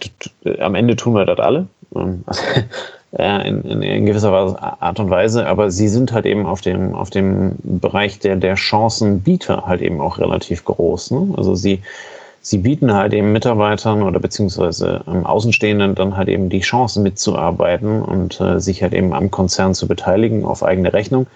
am 0.60 0.75
Ende 0.75 0.96
tun 0.96 1.13
wir 1.13 1.25
das 1.25 1.39
alle. 1.39 1.67
In, 3.13 3.61
in, 3.63 3.81
in, 3.81 4.05
gewisser 4.05 4.33
Art 4.81 4.99
und 4.99 5.09
Weise, 5.09 5.47
aber 5.47 5.71
sie 5.71 5.87
sind 5.87 6.11
halt 6.11 6.25
eben 6.25 6.45
auf 6.45 6.59
dem, 6.59 6.93
auf 6.93 7.09
dem 7.09 7.55
Bereich 7.63 8.19
der, 8.19 8.35
der 8.35 8.57
Chancenbieter 8.57 9.65
halt 9.65 9.81
eben 9.81 10.01
auch 10.01 10.19
relativ 10.19 10.65
groß. 10.65 11.11
Ne? 11.11 11.33
Also 11.37 11.55
sie, 11.55 11.81
sie 12.41 12.57
bieten 12.57 12.93
halt 12.93 13.13
eben 13.13 13.31
Mitarbeitern 13.31 14.03
oder 14.03 14.19
beziehungsweise 14.19 15.01
ähm, 15.07 15.25
Außenstehenden 15.25 15.95
dann 15.95 16.17
halt 16.17 16.27
eben 16.27 16.49
die 16.49 16.59
Chance 16.59 16.99
mitzuarbeiten 16.99 18.01
und 18.01 18.41
äh, 18.41 18.59
sich 18.59 18.83
halt 18.83 18.93
eben 18.93 19.13
am 19.13 19.31
Konzern 19.31 19.73
zu 19.73 19.87
beteiligen 19.87 20.43
auf 20.43 20.61
eigene 20.61 20.91
Rechnung. 20.91 21.27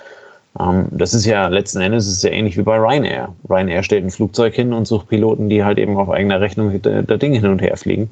Ähm, 0.60 0.88
das 0.92 1.14
ist 1.14 1.26
ja 1.26 1.48
letzten 1.48 1.80
Endes 1.80 2.08
ist 2.08 2.24
ja 2.24 2.32
ähnlich 2.32 2.58
wie 2.58 2.64
bei 2.64 2.78
Ryanair. 2.78 3.30
Ryanair 3.50 3.84
stellt 3.84 4.04
ein 4.04 4.12
Flugzeug 4.12 4.54
hin 4.54 4.74
und 4.74 4.88
sucht 4.88 5.08
Piloten, 5.08 5.50
die 5.50 5.64
halt 5.64 5.78
eben 5.78 5.96
auf 5.96 6.10
eigener 6.10 6.42
Rechnung 6.42 6.82
da, 6.82 7.02
da 7.02 7.18
Dinge 7.18 7.40
hin 7.40 7.50
und 7.50 7.62
her 7.62 7.78
fliegen. 7.78 8.10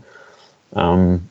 Ähm, 0.75 1.27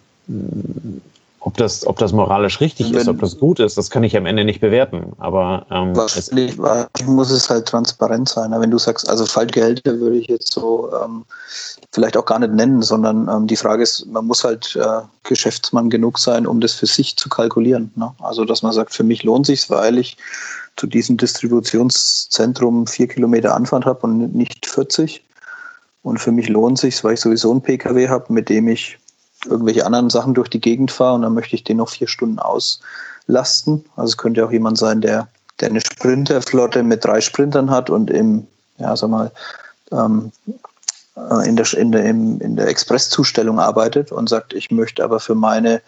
ob 1.48 1.56
das, 1.56 1.86
ob 1.86 1.96
das 1.96 2.12
moralisch 2.12 2.60
richtig 2.60 2.92
Wenn, 2.92 3.00
ist, 3.00 3.08
ob 3.08 3.20
das 3.20 3.38
gut 3.38 3.58
ist, 3.58 3.78
das 3.78 3.88
kann 3.88 4.04
ich 4.04 4.14
am 4.18 4.26
Ende 4.26 4.44
nicht 4.44 4.60
bewerten. 4.60 5.14
Aber 5.16 5.64
ähm, 5.70 5.96
wahrscheinlich, 5.96 6.58
muss 7.06 7.30
es 7.30 7.48
halt 7.48 7.66
transparent 7.66 8.28
sein. 8.28 8.50
Wenn 8.50 8.70
du 8.70 8.76
sagst, 8.76 9.08
also 9.08 9.24
Faltgehälter 9.24 9.98
würde 9.98 10.18
ich 10.18 10.26
jetzt 10.26 10.52
so 10.52 10.90
ähm, 11.02 11.24
vielleicht 11.90 12.18
auch 12.18 12.26
gar 12.26 12.38
nicht 12.38 12.52
nennen, 12.52 12.82
sondern 12.82 13.28
ähm, 13.28 13.46
die 13.46 13.56
Frage 13.56 13.82
ist, 13.82 14.04
man 14.08 14.26
muss 14.26 14.44
halt 14.44 14.76
äh, 14.76 15.00
Geschäftsmann 15.22 15.88
genug 15.88 16.18
sein, 16.18 16.46
um 16.46 16.60
das 16.60 16.74
für 16.74 16.84
sich 16.84 17.16
zu 17.16 17.30
kalkulieren. 17.30 17.90
Ne? 17.96 18.12
Also 18.20 18.44
dass 18.44 18.62
man 18.62 18.72
sagt, 18.72 18.92
für 18.92 19.04
mich 19.04 19.22
lohnt 19.22 19.46
sich 19.46 19.70
weil 19.70 19.96
ich 19.96 20.18
zu 20.76 20.86
diesem 20.86 21.16
Distributionszentrum 21.16 22.86
vier 22.86 23.08
Kilometer 23.08 23.54
Anfahrt 23.54 23.86
habe 23.86 24.00
und 24.02 24.34
nicht 24.34 24.66
40. 24.66 25.24
Und 26.02 26.18
für 26.18 26.30
mich 26.30 26.50
lohnt 26.50 26.78
sich 26.78 27.02
weil 27.02 27.14
ich 27.14 27.20
sowieso 27.20 27.50
einen 27.52 27.62
PKW 27.62 28.10
habe, 28.10 28.30
mit 28.34 28.50
dem 28.50 28.68
ich 28.68 28.98
irgendwelche 29.44 29.86
anderen 29.86 30.10
Sachen 30.10 30.34
durch 30.34 30.48
die 30.48 30.60
Gegend 30.60 30.90
fahre 30.90 31.14
und 31.14 31.22
dann 31.22 31.34
möchte 31.34 31.54
ich 31.54 31.64
den 31.64 31.78
noch 31.78 31.90
vier 31.90 32.08
Stunden 32.08 32.38
auslasten. 32.38 33.84
Also 33.96 34.10
es 34.10 34.16
könnte 34.16 34.44
auch 34.44 34.52
jemand 34.52 34.78
sein, 34.78 35.00
der, 35.00 35.28
der 35.60 35.70
eine 35.70 35.80
Sprinterflotte 35.80 36.82
mit 36.82 37.04
drei 37.04 37.20
Sprintern 37.20 37.70
hat 37.70 37.90
und 37.90 38.10
im, 38.10 38.46
ja, 38.78 38.96
sag 38.96 39.10
mal, 39.10 39.30
ähm, 39.92 40.32
äh, 41.16 41.48
in 41.48 41.56
der, 41.56 41.72
in 41.74 41.92
der, 41.92 42.04
in 42.04 42.56
der 42.56 42.68
Expresszustellung 42.68 43.58
arbeitet 43.60 44.12
und 44.12 44.28
sagt, 44.28 44.52
ich 44.52 44.70
möchte 44.70 45.04
aber 45.04 45.20
für 45.20 45.34
meine 45.34 45.80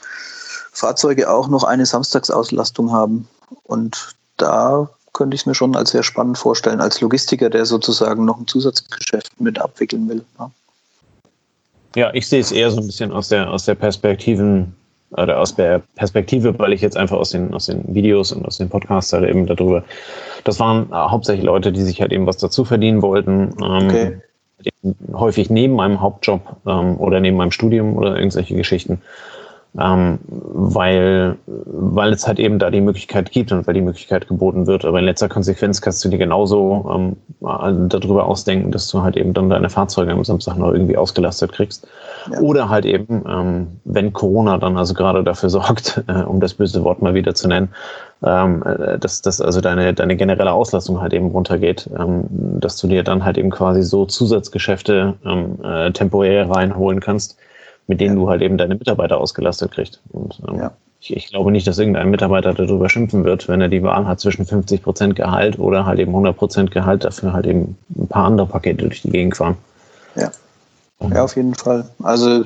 Fahrzeuge 0.72 1.30
auch 1.30 1.48
noch 1.48 1.64
eine 1.64 1.86
Samstagsauslastung 1.86 2.92
haben. 2.92 3.28
Und 3.64 4.14
da 4.36 4.88
könnte 5.12 5.34
ich 5.34 5.42
es 5.42 5.46
mir 5.46 5.54
schon 5.54 5.76
als 5.76 5.90
sehr 5.90 6.02
spannend 6.02 6.38
vorstellen, 6.38 6.80
als 6.80 7.00
Logistiker, 7.00 7.50
der 7.50 7.66
sozusagen 7.66 8.24
noch 8.24 8.38
ein 8.38 8.46
Zusatzgeschäft 8.46 9.40
mit 9.40 9.60
abwickeln 9.60 10.08
will. 10.08 10.24
Ja. 10.38 10.50
Ja, 11.96 12.10
ich 12.14 12.28
sehe 12.28 12.40
es 12.40 12.52
eher 12.52 12.70
so 12.70 12.80
ein 12.80 12.86
bisschen 12.86 13.12
aus 13.12 13.28
der, 13.28 13.50
aus 13.50 13.64
der 13.64 13.74
Perspektiven, 13.74 14.74
oder 15.10 15.40
aus 15.40 15.54
der 15.54 15.82
Perspektive, 15.96 16.56
weil 16.58 16.72
ich 16.72 16.80
jetzt 16.80 16.96
einfach 16.96 17.16
aus 17.16 17.30
den, 17.30 17.52
aus 17.52 17.66
den 17.66 17.94
Videos 17.94 18.32
und 18.32 18.46
aus 18.46 18.58
den 18.58 18.68
Podcasts 18.68 19.12
halt 19.12 19.28
eben 19.28 19.46
darüber, 19.46 19.82
das 20.44 20.60
waren 20.60 20.88
hauptsächlich 20.92 21.44
Leute, 21.44 21.72
die 21.72 21.82
sich 21.82 22.00
halt 22.00 22.12
eben 22.12 22.26
was 22.26 22.36
dazu 22.36 22.64
verdienen 22.64 23.02
wollten. 23.02 23.54
Ähm, 23.60 23.88
okay. 23.88 24.18
Häufig 25.12 25.50
neben 25.50 25.74
meinem 25.74 26.00
Hauptjob 26.00 26.42
ähm, 26.66 26.98
oder 26.98 27.18
neben 27.20 27.36
meinem 27.36 27.50
Studium 27.50 27.96
oder 27.96 28.16
irgendwelche 28.16 28.54
Geschichten 28.54 29.00
ähm, 29.78 30.18
weil, 30.26 31.36
weil 31.46 32.12
es 32.12 32.26
halt 32.26 32.40
eben 32.40 32.58
da 32.58 32.70
die 32.70 32.80
Möglichkeit 32.80 33.30
gibt 33.30 33.52
und 33.52 33.66
weil 33.66 33.74
die 33.74 33.80
Möglichkeit 33.80 34.26
geboten 34.26 34.66
wird. 34.66 34.84
Aber 34.84 34.98
in 34.98 35.04
letzter 35.04 35.28
Konsequenz 35.28 35.80
kannst 35.80 36.04
du 36.04 36.08
dir 36.08 36.18
genauso 36.18 36.90
ähm, 36.92 37.88
darüber 37.88 38.26
ausdenken, 38.26 38.72
dass 38.72 38.88
du 38.88 39.02
halt 39.02 39.16
eben 39.16 39.32
dann 39.32 39.48
deine 39.48 39.70
Fahrzeuge 39.70 40.10
am 40.10 40.24
Samstag 40.24 40.56
noch 40.56 40.72
irgendwie 40.72 40.96
ausgelastet 40.96 41.52
kriegst. 41.52 41.86
Ja. 42.30 42.40
Oder 42.40 42.68
halt 42.68 42.84
eben, 42.84 43.24
ähm, 43.28 43.68
wenn 43.84 44.12
Corona 44.12 44.58
dann 44.58 44.76
also 44.76 44.94
gerade 44.94 45.22
dafür 45.22 45.50
sorgt, 45.50 46.02
äh, 46.08 46.22
um 46.22 46.40
das 46.40 46.54
böse 46.54 46.82
Wort 46.82 47.00
mal 47.00 47.14
wieder 47.14 47.34
zu 47.34 47.46
nennen, 47.46 47.68
ähm, 48.24 48.64
äh, 48.64 48.98
dass, 48.98 49.22
dass 49.22 49.40
also 49.40 49.60
deine, 49.60 49.94
deine 49.94 50.16
generelle 50.16 50.52
Auslastung 50.52 51.00
halt 51.00 51.12
eben 51.12 51.28
runtergeht, 51.28 51.88
ähm, 51.96 52.24
dass 52.28 52.76
du 52.76 52.88
dir 52.88 53.04
dann 53.04 53.24
halt 53.24 53.38
eben 53.38 53.50
quasi 53.50 53.82
so 53.82 54.04
Zusatzgeschäfte 54.04 55.14
ähm, 55.24 55.58
äh, 55.62 55.92
temporär 55.92 56.50
reinholen 56.50 56.98
kannst, 56.98 57.38
mit 57.90 58.00
denen 58.00 58.16
ja. 58.16 58.22
du 58.22 58.30
halt 58.30 58.40
eben 58.40 58.56
deine 58.56 58.76
Mitarbeiter 58.76 59.18
ausgelastet 59.18 59.72
kriegst. 59.72 60.00
Und 60.12 60.40
ähm, 60.48 60.58
ja. 60.58 60.72
ich, 61.00 61.16
ich, 61.16 61.28
glaube 61.28 61.50
nicht, 61.50 61.66
dass 61.66 61.78
irgendein 61.78 62.08
Mitarbeiter 62.08 62.54
darüber 62.54 62.88
schimpfen 62.88 63.24
wird, 63.24 63.48
wenn 63.48 63.60
er 63.60 63.68
die 63.68 63.82
Wahl 63.82 64.06
hat 64.06 64.20
zwischen 64.20 64.46
50 64.46 64.82
Prozent 64.82 65.16
Gehalt 65.16 65.58
oder 65.58 65.84
halt 65.84 65.98
eben 65.98 66.12
100 66.12 66.36
Prozent 66.36 66.70
Gehalt, 66.70 67.04
dafür 67.04 67.32
halt 67.32 67.46
eben 67.46 67.76
ein 67.98 68.06
paar 68.06 68.26
andere 68.26 68.46
Pakete 68.46 68.84
durch 68.84 69.02
die 69.02 69.10
Gegend 69.10 69.36
fahren. 69.36 69.56
Ja. 70.14 70.30
Ja, 71.12 71.24
auf 71.24 71.34
jeden 71.34 71.54
Fall. 71.54 71.88
Also 72.02 72.44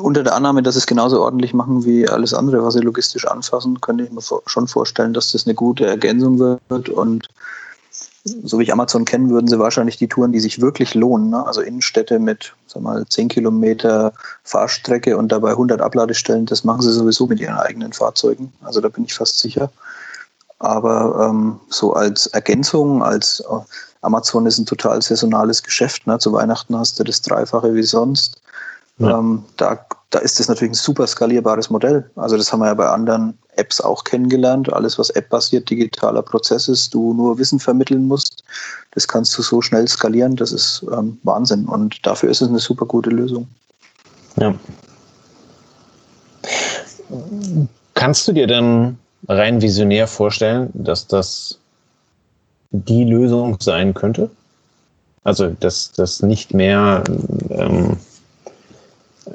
unter 0.00 0.22
der 0.22 0.34
Annahme, 0.34 0.62
dass 0.62 0.76
es 0.76 0.86
genauso 0.86 1.22
ordentlich 1.22 1.54
machen 1.54 1.84
wie 1.84 2.06
alles 2.08 2.34
andere, 2.34 2.62
was 2.62 2.74
sie 2.74 2.80
logistisch 2.80 3.26
anfassen, 3.26 3.80
könnte 3.80 4.04
ich 4.04 4.10
mir 4.10 4.20
schon 4.46 4.68
vorstellen, 4.68 5.14
dass 5.14 5.32
das 5.32 5.46
eine 5.46 5.54
gute 5.54 5.86
Ergänzung 5.86 6.38
wird 6.38 6.88
und 6.90 7.28
so 8.24 8.58
wie 8.58 8.62
ich 8.62 8.72
Amazon 8.72 9.04
kenne, 9.04 9.28
würden 9.28 9.48
sie 9.48 9.58
wahrscheinlich 9.58 9.98
die 9.98 10.08
Touren, 10.08 10.32
die 10.32 10.40
sich 10.40 10.60
wirklich 10.60 10.94
lohnen, 10.94 11.30
ne? 11.30 11.46
also 11.46 11.60
Innenstädte 11.60 12.18
mit 12.18 12.54
sag 12.66 12.82
mal, 12.82 13.06
10 13.06 13.28
Kilometer 13.28 14.12
Fahrstrecke 14.44 15.16
und 15.16 15.30
dabei 15.30 15.50
100 15.50 15.80
Abladestellen, 15.80 16.46
das 16.46 16.64
machen 16.64 16.80
sie 16.80 16.92
sowieso 16.92 17.26
mit 17.26 17.40
ihren 17.40 17.56
eigenen 17.56 17.92
Fahrzeugen. 17.92 18.52
Also 18.62 18.80
da 18.80 18.88
bin 18.88 19.04
ich 19.04 19.14
fast 19.14 19.38
sicher. 19.38 19.70
Aber 20.58 21.28
ähm, 21.28 21.60
so 21.68 21.92
als 21.92 22.26
Ergänzung, 22.28 23.02
als 23.02 23.40
äh, 23.40 23.60
Amazon 24.00 24.46
ist 24.46 24.58
ein 24.58 24.66
total 24.66 25.02
saisonales 25.02 25.62
Geschäft. 25.62 26.06
Ne? 26.06 26.18
Zu 26.18 26.32
Weihnachten 26.32 26.78
hast 26.78 26.98
du 26.98 27.04
das 27.04 27.20
Dreifache 27.20 27.74
wie 27.74 27.82
sonst. 27.82 28.40
Ja. 28.98 29.18
Ähm, 29.18 29.44
da, 29.56 29.84
da 30.10 30.18
ist 30.20 30.38
das 30.38 30.48
natürlich 30.48 30.72
ein 30.72 30.74
super 30.74 31.06
skalierbares 31.06 31.70
Modell. 31.70 32.08
Also 32.14 32.36
das 32.36 32.52
haben 32.52 32.60
wir 32.60 32.66
ja 32.66 32.74
bei 32.74 32.88
anderen 32.88 33.36
Apps 33.56 33.80
auch 33.80 34.04
kennengelernt. 34.04 34.72
Alles, 34.72 34.98
was 34.98 35.10
App-basiert 35.10 35.68
digitaler 35.68 36.22
Prozess 36.22 36.68
ist, 36.68 36.94
du 36.94 37.12
nur 37.12 37.38
Wissen 37.38 37.58
vermitteln 37.58 38.06
musst, 38.06 38.44
das 38.92 39.08
kannst 39.08 39.36
du 39.36 39.42
so 39.42 39.60
schnell 39.60 39.88
skalieren. 39.88 40.36
Das 40.36 40.52
ist 40.52 40.84
ähm, 40.92 41.18
Wahnsinn. 41.24 41.66
Und 41.66 42.06
dafür 42.06 42.30
ist 42.30 42.42
es 42.42 42.48
eine 42.48 42.60
super 42.60 42.86
gute 42.86 43.10
Lösung. 43.10 43.48
Ja. 44.36 44.54
Kannst 47.94 48.28
du 48.28 48.32
dir 48.32 48.46
denn 48.46 48.98
rein 49.28 49.60
visionär 49.60 50.06
vorstellen, 50.06 50.70
dass 50.74 51.06
das 51.06 51.58
die 52.70 53.04
Lösung 53.04 53.56
sein 53.60 53.94
könnte? 53.94 54.30
Also, 55.22 55.48
dass 55.48 55.92
das 55.92 56.22
nicht 56.22 56.52
mehr, 56.52 57.02
ähm, 57.48 57.96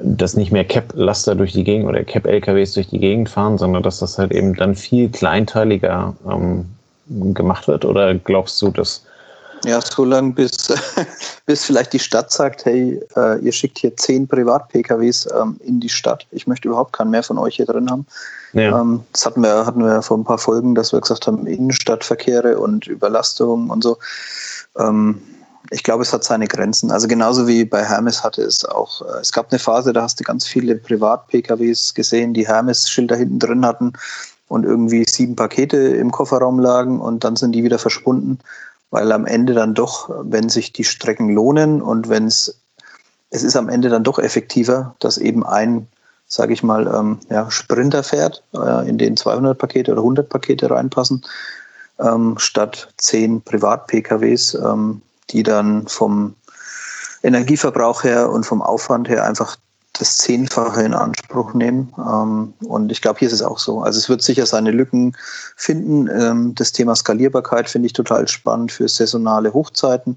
dass 0.02 0.34
nicht 0.34 0.52
mehr 0.52 0.64
Cap-Laster 0.64 1.34
durch 1.34 1.52
die 1.52 1.64
Gegend 1.64 1.88
oder 1.88 2.04
Cap-LKWs 2.04 2.74
durch 2.74 2.88
die 2.88 2.98
Gegend 2.98 3.28
fahren, 3.28 3.58
sondern 3.58 3.82
dass 3.82 3.98
das 3.98 4.18
halt 4.18 4.32
eben 4.32 4.54
dann 4.54 4.74
viel 4.74 5.08
kleinteiliger 5.08 6.14
ähm, 6.28 6.66
gemacht 7.34 7.68
wird? 7.68 7.84
Oder 7.84 8.14
glaubst 8.14 8.60
du, 8.62 8.70
dass 8.70 9.02
ja, 9.64 9.80
so 9.80 10.04
lange, 10.04 10.32
bis, 10.32 10.72
bis 11.46 11.64
vielleicht 11.64 11.92
die 11.92 11.98
Stadt 11.98 12.32
sagt, 12.32 12.64
hey, 12.64 13.00
äh, 13.16 13.38
ihr 13.40 13.52
schickt 13.52 13.78
hier 13.78 13.94
zehn 13.96 14.26
Privat-PKWs 14.26 15.28
ähm, 15.38 15.60
in 15.62 15.80
die 15.80 15.88
Stadt. 15.88 16.26
Ich 16.30 16.46
möchte 16.46 16.68
überhaupt 16.68 16.94
keinen 16.94 17.10
mehr 17.10 17.22
von 17.22 17.36
euch 17.36 17.56
hier 17.56 17.66
drin 17.66 17.90
haben. 17.90 18.06
Ja. 18.54 18.80
Ähm, 18.80 19.02
das 19.12 19.26
hatten 19.26 19.42
wir, 19.42 19.66
hatten 19.66 19.84
wir 19.84 20.00
vor 20.00 20.16
ein 20.16 20.24
paar 20.24 20.38
Folgen, 20.38 20.74
dass 20.74 20.92
wir 20.92 21.00
gesagt 21.00 21.26
haben, 21.26 21.46
Innenstadtverkehre 21.46 22.58
und 22.58 22.86
Überlastung 22.86 23.68
und 23.68 23.82
so. 23.82 23.98
Ähm, 24.78 25.20
ich 25.70 25.82
glaube, 25.82 26.02
es 26.02 26.12
hat 26.12 26.24
seine 26.24 26.46
Grenzen. 26.46 26.90
Also 26.90 27.08
genauso 27.08 27.46
wie 27.46 27.64
bei 27.64 27.84
Hermes 27.84 28.24
hatte 28.24 28.42
es 28.42 28.64
auch, 28.64 29.02
äh, 29.02 29.20
es 29.20 29.32
gab 29.32 29.50
eine 29.50 29.58
Phase, 29.58 29.92
da 29.92 30.02
hast 30.02 30.20
du 30.20 30.24
ganz 30.24 30.46
viele 30.46 30.76
Privat-PKWs 30.76 31.94
gesehen, 31.94 32.34
die 32.34 32.46
Hermes-Schilder 32.46 33.16
hinten 33.16 33.38
drin 33.38 33.64
hatten 33.64 33.92
und 34.48 34.64
irgendwie 34.64 35.04
sieben 35.08 35.36
Pakete 35.36 35.76
im 35.76 36.10
Kofferraum 36.10 36.58
lagen 36.58 37.00
und 37.00 37.24
dann 37.24 37.36
sind 37.36 37.52
die 37.52 37.64
wieder 37.64 37.78
verschwunden 37.78 38.38
weil 38.90 39.12
am 39.12 39.26
Ende 39.26 39.54
dann 39.54 39.74
doch, 39.74 40.10
wenn 40.22 40.48
sich 40.48 40.72
die 40.72 40.84
Strecken 40.84 41.30
lohnen 41.30 41.80
und 41.80 42.08
wenn 42.08 42.26
es, 42.26 42.60
es 43.30 43.42
ist 43.42 43.56
am 43.56 43.68
Ende 43.68 43.88
dann 43.88 44.04
doch 44.04 44.18
effektiver, 44.18 44.94
dass 44.98 45.16
eben 45.16 45.46
ein, 45.46 45.86
sage 46.26 46.52
ich 46.52 46.62
mal, 46.62 46.86
ähm, 46.88 47.20
ja, 47.28 47.50
Sprinter 47.50 48.02
fährt, 48.02 48.42
äh, 48.52 48.88
in 48.88 48.98
den 48.98 49.16
200 49.16 49.56
Pakete 49.56 49.92
oder 49.92 50.02
100 50.02 50.28
Pakete 50.28 50.70
reinpassen, 50.70 51.24
ähm, 52.00 52.36
statt 52.38 52.92
10 52.98 53.42
Privat-PKWs, 53.42 54.54
ähm, 54.54 55.02
die 55.32 55.42
dann 55.42 55.86
vom 55.86 56.34
Energieverbrauch 57.22 58.04
her 58.04 58.30
und 58.30 58.44
vom 58.44 58.62
Aufwand 58.62 59.08
her 59.08 59.24
einfach 59.24 59.56
das 59.98 60.18
Zehnfache 60.18 60.82
in 60.82 60.94
Anspruch 60.94 61.52
nehmen. 61.54 61.92
Ähm, 61.98 62.54
und 62.66 62.90
ich 62.90 63.02
glaube, 63.02 63.18
hier 63.18 63.28
ist 63.28 63.34
es 63.34 63.42
auch 63.42 63.58
so. 63.58 63.82
Also 63.82 63.98
es 63.98 64.08
wird 64.08 64.22
sicher 64.22 64.46
seine 64.46 64.70
Lücken 64.70 65.16
finden. 65.56 66.08
Ähm, 66.08 66.54
das 66.54 66.72
Thema 66.72 66.94
Skalierbarkeit 66.96 67.68
finde 67.68 67.86
ich 67.86 67.92
total 67.92 68.26
spannend 68.26 68.72
für 68.72 68.88
saisonale 68.88 69.52
Hochzeiten. 69.52 70.16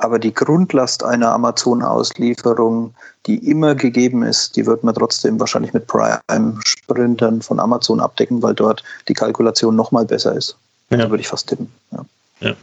Aber 0.00 0.18
die 0.18 0.32
Grundlast 0.32 1.02
einer 1.02 1.32
Amazon-Auslieferung, 1.32 2.94
die 3.26 3.50
immer 3.50 3.74
gegeben 3.74 4.22
ist, 4.22 4.54
die 4.56 4.64
wird 4.64 4.84
man 4.84 4.94
trotzdem 4.94 5.40
wahrscheinlich 5.40 5.74
mit 5.74 5.88
Prime-Sprintern 5.88 7.42
von 7.42 7.58
Amazon 7.58 8.00
abdecken, 8.00 8.40
weil 8.40 8.54
dort 8.54 8.84
die 9.08 9.14
Kalkulation 9.14 9.74
nochmal 9.74 10.04
besser 10.04 10.34
ist. 10.34 10.56
Ja. 10.90 10.98
Da 10.98 11.10
würde 11.10 11.20
ich 11.20 11.28
fast 11.28 11.48
tippen. 11.48 11.70
Ja. 11.90 12.04
ja. 12.40 12.54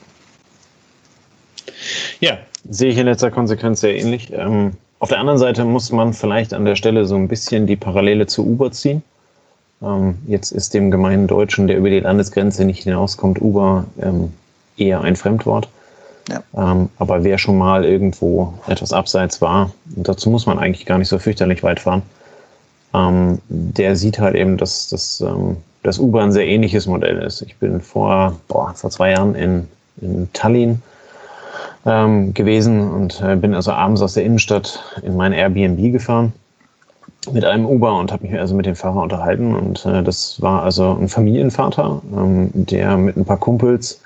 Ja, 2.25 2.39
sehe 2.67 2.89
ich 2.89 2.97
in 2.97 3.05
letzter 3.05 3.29
Konsequenz 3.29 3.81
sehr 3.81 3.95
ähnlich. 3.95 4.33
Ähm, 4.33 4.71
auf 4.97 5.09
der 5.09 5.19
anderen 5.19 5.37
Seite 5.37 5.63
muss 5.63 5.91
man 5.91 6.11
vielleicht 6.11 6.55
an 6.55 6.65
der 6.65 6.75
Stelle 6.75 7.05
so 7.05 7.13
ein 7.13 7.27
bisschen 7.27 7.67
die 7.67 7.75
Parallele 7.75 8.25
zu 8.25 8.43
Uber 8.43 8.71
ziehen. 8.71 9.03
Ähm, 9.83 10.17
jetzt 10.25 10.51
ist 10.51 10.73
dem 10.73 10.89
gemeinen 10.89 11.27
Deutschen, 11.27 11.67
der 11.67 11.77
über 11.77 11.91
die 11.91 11.99
Landesgrenze 11.99 12.65
nicht 12.65 12.81
hinauskommt, 12.81 13.39
Uber 13.39 13.85
ähm, 14.01 14.33
eher 14.75 15.01
ein 15.01 15.15
Fremdwort. 15.15 15.69
Ja. 16.27 16.41
Ähm, 16.57 16.89
aber 16.97 17.23
wer 17.23 17.37
schon 17.37 17.59
mal 17.59 17.85
irgendwo 17.85 18.55
etwas 18.65 18.91
abseits 18.91 19.39
war, 19.39 19.69
dazu 19.85 20.31
muss 20.31 20.47
man 20.47 20.57
eigentlich 20.57 20.87
gar 20.87 20.97
nicht 20.97 21.09
so 21.09 21.19
fürchterlich 21.19 21.61
weit 21.61 21.81
fahren, 21.81 22.01
ähm, 22.95 23.37
der 23.49 23.95
sieht 23.95 24.17
halt 24.17 24.33
eben, 24.33 24.57
dass, 24.57 24.87
dass, 24.87 25.21
ähm, 25.21 25.57
dass 25.83 25.99
Uber 25.99 26.23
ein 26.23 26.31
sehr 26.31 26.47
ähnliches 26.47 26.87
Modell 26.87 27.21
ist. 27.21 27.43
Ich 27.43 27.57
bin 27.57 27.81
vor, 27.81 28.35
boah, 28.47 28.73
vor 28.73 28.89
zwei 28.89 29.11
Jahren 29.11 29.35
in, 29.35 29.67
in 30.01 30.27
Tallinn 30.33 30.81
ähm, 31.85 32.33
gewesen 32.33 32.91
und 32.91 33.21
äh, 33.21 33.35
bin 33.35 33.53
also 33.53 33.71
abends 33.71 34.01
aus 34.01 34.13
der 34.13 34.23
Innenstadt 34.23 34.83
in 35.03 35.15
mein 35.15 35.33
Airbnb 35.33 35.91
gefahren 35.91 36.33
mit 37.31 37.45
einem 37.45 37.65
Uber 37.65 37.97
und 37.97 38.11
habe 38.11 38.27
mich 38.27 38.39
also 38.39 38.55
mit 38.55 38.65
dem 38.65 38.75
Fahrer 38.75 39.01
unterhalten. 39.01 39.55
Und 39.55 39.85
äh, 39.85 40.03
das 40.03 40.41
war 40.41 40.63
also 40.63 40.97
ein 40.99 41.09
Familienvater, 41.09 42.01
ähm, 42.15 42.49
der 42.53 42.97
mit 42.97 43.17
ein 43.17 43.25
paar 43.25 43.37
Kumpels 43.37 44.01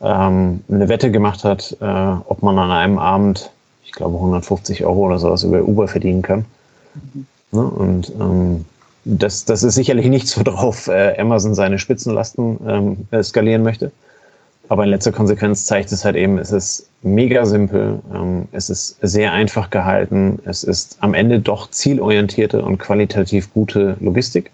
ähm, 0.00 0.62
eine 0.70 0.88
Wette 0.88 1.10
gemacht 1.10 1.44
hat, 1.44 1.76
äh, 1.80 1.84
ob 1.84 2.42
man 2.42 2.58
an 2.58 2.70
einem 2.70 2.98
Abend, 2.98 3.50
ich 3.84 3.92
glaube 3.92 4.16
150 4.16 4.84
Euro 4.84 5.06
oder 5.06 5.18
sowas 5.18 5.42
über 5.42 5.62
Uber 5.62 5.88
verdienen 5.88 6.22
kann. 6.22 6.44
Mhm. 6.94 7.26
Ne? 7.52 7.62
Und 7.62 8.12
ähm, 8.20 8.64
das, 9.04 9.44
das 9.44 9.62
ist 9.62 9.74
sicherlich 9.74 10.06
nichts, 10.06 10.38
worauf 10.44 10.88
äh, 10.88 11.18
Amazon 11.18 11.54
seine 11.54 11.78
Spitzenlasten 11.78 12.58
ähm, 13.12 13.22
skalieren 13.22 13.62
möchte. 13.62 13.92
Aber 14.70 14.84
in 14.84 14.90
letzter 14.90 15.10
Konsequenz 15.10 15.66
zeigt 15.66 15.90
es 15.90 16.04
halt 16.04 16.14
eben, 16.14 16.38
es 16.38 16.52
ist 16.52 16.88
mega 17.02 17.44
simpel, 17.44 17.98
ähm, 18.14 18.46
es 18.52 18.70
ist 18.70 18.98
sehr 19.02 19.32
einfach 19.32 19.68
gehalten, 19.70 20.38
es 20.44 20.62
ist 20.62 20.96
am 21.00 21.12
Ende 21.12 21.40
doch 21.40 21.70
zielorientierte 21.72 22.62
und 22.62 22.78
qualitativ 22.78 23.52
gute 23.52 23.96
Logistik, 23.98 24.52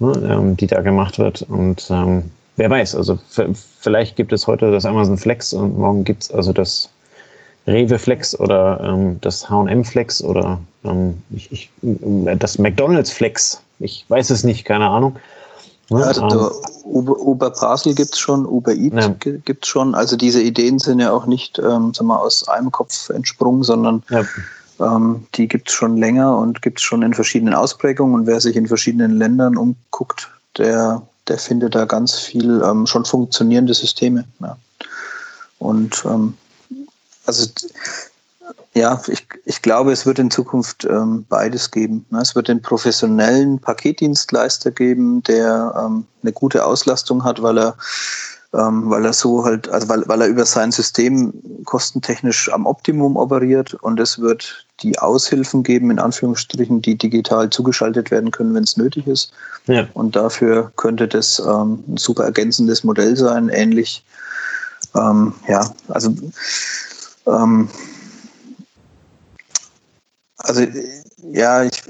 ne, 0.00 0.12
ähm, 0.28 0.56
die 0.56 0.66
da 0.66 0.80
gemacht 0.80 1.20
wird. 1.20 1.42
Und 1.42 1.88
ähm, 1.88 2.32
wer 2.56 2.68
weiß, 2.68 2.96
also 2.96 3.16
vielleicht 3.78 4.16
gibt 4.16 4.32
es 4.32 4.48
heute 4.48 4.72
das 4.72 4.84
Amazon 4.84 5.16
Flex 5.16 5.52
und 5.52 5.78
morgen 5.78 6.02
gibt 6.02 6.24
es 6.24 6.32
also 6.32 6.52
das 6.52 6.90
Rewe 7.68 8.00
Flex 8.00 8.36
oder 8.36 8.80
ähm, 8.82 9.18
das 9.20 9.48
H&M 9.48 9.84
Flex 9.84 10.20
oder 10.20 10.58
ähm, 10.84 11.22
ich, 11.30 11.52
ich, 11.52 11.70
das 11.80 12.58
McDonald's 12.58 13.12
Flex. 13.12 13.62
Ich 13.78 14.04
weiß 14.08 14.30
es 14.30 14.42
nicht, 14.42 14.64
keine 14.64 14.88
Ahnung. 14.88 15.14
Ne? 15.90 16.04
Also 16.04 16.24
um, 16.24 16.50
Uber, 16.84 17.18
Uber 17.18 17.50
Parcel 17.50 17.94
gibt 17.94 18.12
es 18.12 18.18
schon, 18.18 18.46
Uber 18.46 18.72
Eats 18.72 19.06
ja. 19.06 19.08
gibt 19.44 19.64
es 19.64 19.68
schon. 19.68 19.94
Also 19.94 20.16
diese 20.16 20.42
Ideen 20.42 20.78
sind 20.78 21.00
ja 21.00 21.12
auch 21.12 21.26
nicht 21.26 21.58
ähm, 21.58 21.92
sag 21.94 22.06
mal, 22.06 22.18
aus 22.18 22.48
einem 22.48 22.70
Kopf 22.70 23.10
entsprungen, 23.10 23.62
sondern 23.62 24.02
ja. 24.10 24.24
ähm, 24.80 25.26
die 25.34 25.48
gibt 25.48 25.68
es 25.68 25.74
schon 25.74 25.96
länger 25.96 26.36
und 26.36 26.62
gibt 26.62 26.78
es 26.78 26.84
schon 26.84 27.02
in 27.02 27.14
verschiedenen 27.14 27.54
Ausprägungen. 27.54 28.14
Und 28.14 28.26
wer 28.26 28.40
sich 28.40 28.56
in 28.56 28.66
verschiedenen 28.66 29.12
Ländern 29.12 29.56
umguckt, 29.56 30.30
der, 30.58 31.02
der 31.28 31.38
findet 31.38 31.74
da 31.74 31.84
ganz 31.84 32.18
viel 32.18 32.62
ähm, 32.64 32.86
schon 32.86 33.04
funktionierende 33.04 33.74
Systeme. 33.74 34.24
Ja. 34.40 34.56
Und 35.58 36.04
ähm, 36.04 36.34
also 37.26 37.48
ja, 38.74 39.00
ich, 39.08 39.26
ich 39.44 39.60
glaube, 39.60 39.92
es 39.92 40.06
wird 40.06 40.18
in 40.18 40.30
Zukunft 40.30 40.84
ähm, 40.84 41.26
beides 41.28 41.70
geben. 41.70 42.06
Ne? 42.10 42.20
Es 42.20 42.34
wird 42.34 42.48
den 42.48 42.62
professionellen 42.62 43.58
Paketdienstleister 43.58 44.70
geben, 44.70 45.22
der 45.24 45.74
ähm, 45.78 46.06
eine 46.22 46.32
gute 46.32 46.64
Auslastung 46.64 47.22
hat, 47.22 47.42
weil 47.42 47.58
er, 47.58 47.76
ähm, 48.54 48.88
weil 48.88 49.04
er 49.04 49.12
so 49.12 49.44
halt, 49.44 49.68
also 49.68 49.88
weil, 49.88 50.04
weil 50.06 50.22
er 50.22 50.28
über 50.28 50.46
sein 50.46 50.72
System 50.72 51.34
kostentechnisch 51.64 52.50
am 52.50 52.64
Optimum 52.64 53.16
operiert 53.16 53.74
und 53.74 54.00
es 54.00 54.18
wird 54.18 54.66
die 54.82 54.98
Aushilfen 54.98 55.62
geben, 55.62 55.90
in 55.90 55.98
Anführungsstrichen, 55.98 56.80
die 56.80 56.96
digital 56.96 57.50
zugeschaltet 57.50 58.10
werden 58.10 58.30
können, 58.30 58.54
wenn 58.54 58.64
es 58.64 58.76
nötig 58.76 59.06
ist. 59.06 59.32
Ja. 59.66 59.86
Und 59.92 60.16
dafür 60.16 60.72
könnte 60.76 61.06
das 61.06 61.38
ähm, 61.38 61.84
ein 61.88 61.96
super 61.98 62.24
ergänzendes 62.24 62.84
Modell 62.84 63.16
sein, 63.16 63.48
ähnlich, 63.50 64.04
ähm, 64.94 65.34
ja, 65.46 65.70
also 65.88 66.14
ähm, 67.26 67.68
also 70.44 70.66
ja, 71.32 71.62
ich, 71.62 71.82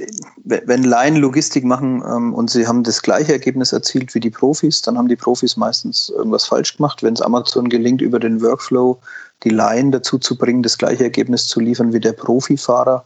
wenn 0.45 0.85
Laien 0.85 1.17
Logistik 1.17 1.65
machen 1.65 2.03
ähm, 2.07 2.35
und 2.35 2.51
sie 2.51 2.67
haben 2.67 2.83
das 2.83 3.03
gleiche 3.03 3.33
Ergebnis 3.33 3.73
erzielt 3.73 4.15
wie 4.15 4.21
die 4.21 4.31
Profis, 4.31 4.83
dann 4.83 4.99
haben 4.99 5.09
die 5.09 5.17
Profis 5.17 5.57
meistens 5.57 6.11
irgendwas 6.11 6.47
falsch 6.47 6.77
gemacht. 6.77 7.03
Wenn 7.03 7.15
es 7.15 7.23
Amazon 7.23 7.69
gelingt, 7.69 8.03
über 8.03 8.19
den 8.19 8.43
Workflow 8.43 8.99
die 9.45 9.51
Laien 9.51 9.91
dazu 9.91 10.19
zu 10.19 10.37
bringen, 10.37 10.62
das 10.62 10.79
gleiche 10.79 11.05
Ergebnis 11.05 11.47
zu 11.47 11.61
liefern 11.61 11.93
wie 11.93 12.01
der 12.01 12.12
Profifahrer 12.12 13.05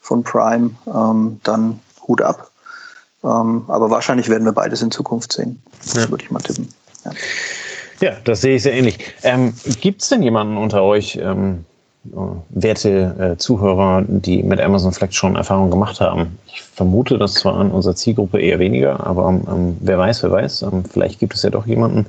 von 0.00 0.22
Prime, 0.22 0.70
ähm, 0.86 1.40
dann 1.44 1.80
Hut 2.06 2.22
ab. 2.22 2.50
Ähm, 3.24 3.64
aber 3.68 3.90
wahrscheinlich 3.90 4.28
werden 4.28 4.44
wir 4.44 4.52
beides 4.52 4.82
in 4.82 4.90
Zukunft 4.90 5.32
sehen. 5.32 5.60
Ja. 5.94 6.08
Würde 6.10 6.24
ich 6.24 6.30
mal 6.30 6.40
tippen. 6.40 6.68
Ja. 7.04 7.12
ja 8.00 8.16
das 8.24 8.40
sehe 8.40 8.56
ich 8.56 8.62
sehr 8.62 8.74
ähnlich. 8.74 8.98
Ähm, 9.22 9.54
Gibt 9.80 10.02
es 10.02 10.08
denn 10.08 10.22
jemanden 10.22 10.56
unter 10.56 10.82
euch, 10.82 11.18
ähm, 11.20 11.64
werte 12.50 13.32
äh, 13.34 13.36
Zuhörer, 13.36 14.04
die 14.06 14.42
mit 14.42 14.60
Amazon 14.60 14.92
Flex 14.92 15.14
schon 15.14 15.36
Erfahrung 15.36 15.70
gemacht 15.70 16.00
haben. 16.00 16.38
Ich 16.46 16.62
vermute, 16.62 17.18
das 17.18 17.34
zwar 17.34 17.56
an 17.56 17.70
unserer 17.70 17.94
Zielgruppe 17.94 18.40
eher 18.40 18.58
weniger, 18.58 19.06
aber 19.06 19.28
ähm, 19.28 19.76
wer 19.80 19.98
weiß, 19.98 20.22
wer 20.22 20.30
weiß. 20.30 20.62
Ähm, 20.62 20.84
vielleicht 20.84 21.20
gibt 21.20 21.34
es 21.34 21.42
ja 21.42 21.50
doch 21.50 21.66
jemanden, 21.66 22.06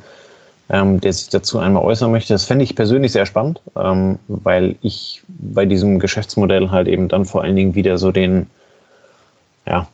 ähm, 0.70 1.00
der 1.02 1.14
sich 1.14 1.30
dazu 1.30 1.60
einmal 1.60 1.84
äußern 1.84 2.12
möchte. 2.12 2.34
Das 2.34 2.46
fände 2.46 2.64
ich 2.64 2.76
persönlich 2.76 3.12
sehr 3.12 3.26
spannend, 3.26 3.62
ähm, 3.76 4.20
weil 4.28 4.76
ich 4.82 5.24
bei 5.28 5.66
diesem 5.66 6.00
Geschäftsmodell 6.00 6.70
halt 6.70 6.88
eben 6.88 7.08
dann 7.08 7.26
vor 7.26 7.44
allen 7.44 7.56
Dingen 7.56 7.76
wieder 7.76 7.98
so 7.98 8.12
den, 8.12 8.48
ja, 9.66 9.82
äh, 9.82 9.86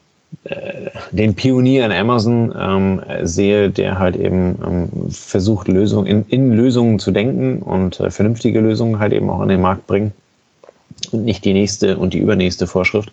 den 1.11 1.33
Pionier 1.33 1.85
in 1.85 1.91
Amazon 1.91 2.53
ähm, 2.57 3.01
sehe, 3.23 3.69
der 3.69 3.97
halt 3.97 4.15
eben 4.15 4.57
ähm, 4.65 5.09
versucht, 5.09 5.67
Lösungen 5.67 6.07
in, 6.07 6.25
in, 6.27 6.51
Lösungen 6.51 6.99
zu 6.99 7.11
denken 7.11 7.63
und 7.63 7.99
äh, 7.99 8.11
vernünftige 8.11 8.59
Lösungen 8.59 8.99
halt 8.99 9.13
eben 9.13 9.29
auch 9.29 9.39
an 9.39 9.49
den 9.49 9.61
Markt 9.61 9.87
bringen 9.87 10.13
und 11.11 11.25
nicht 11.25 11.45
die 11.45 11.53
nächste 11.53 11.97
und 11.97 12.13
die 12.13 12.19
übernächste 12.19 12.67
Vorschrift. 12.67 13.11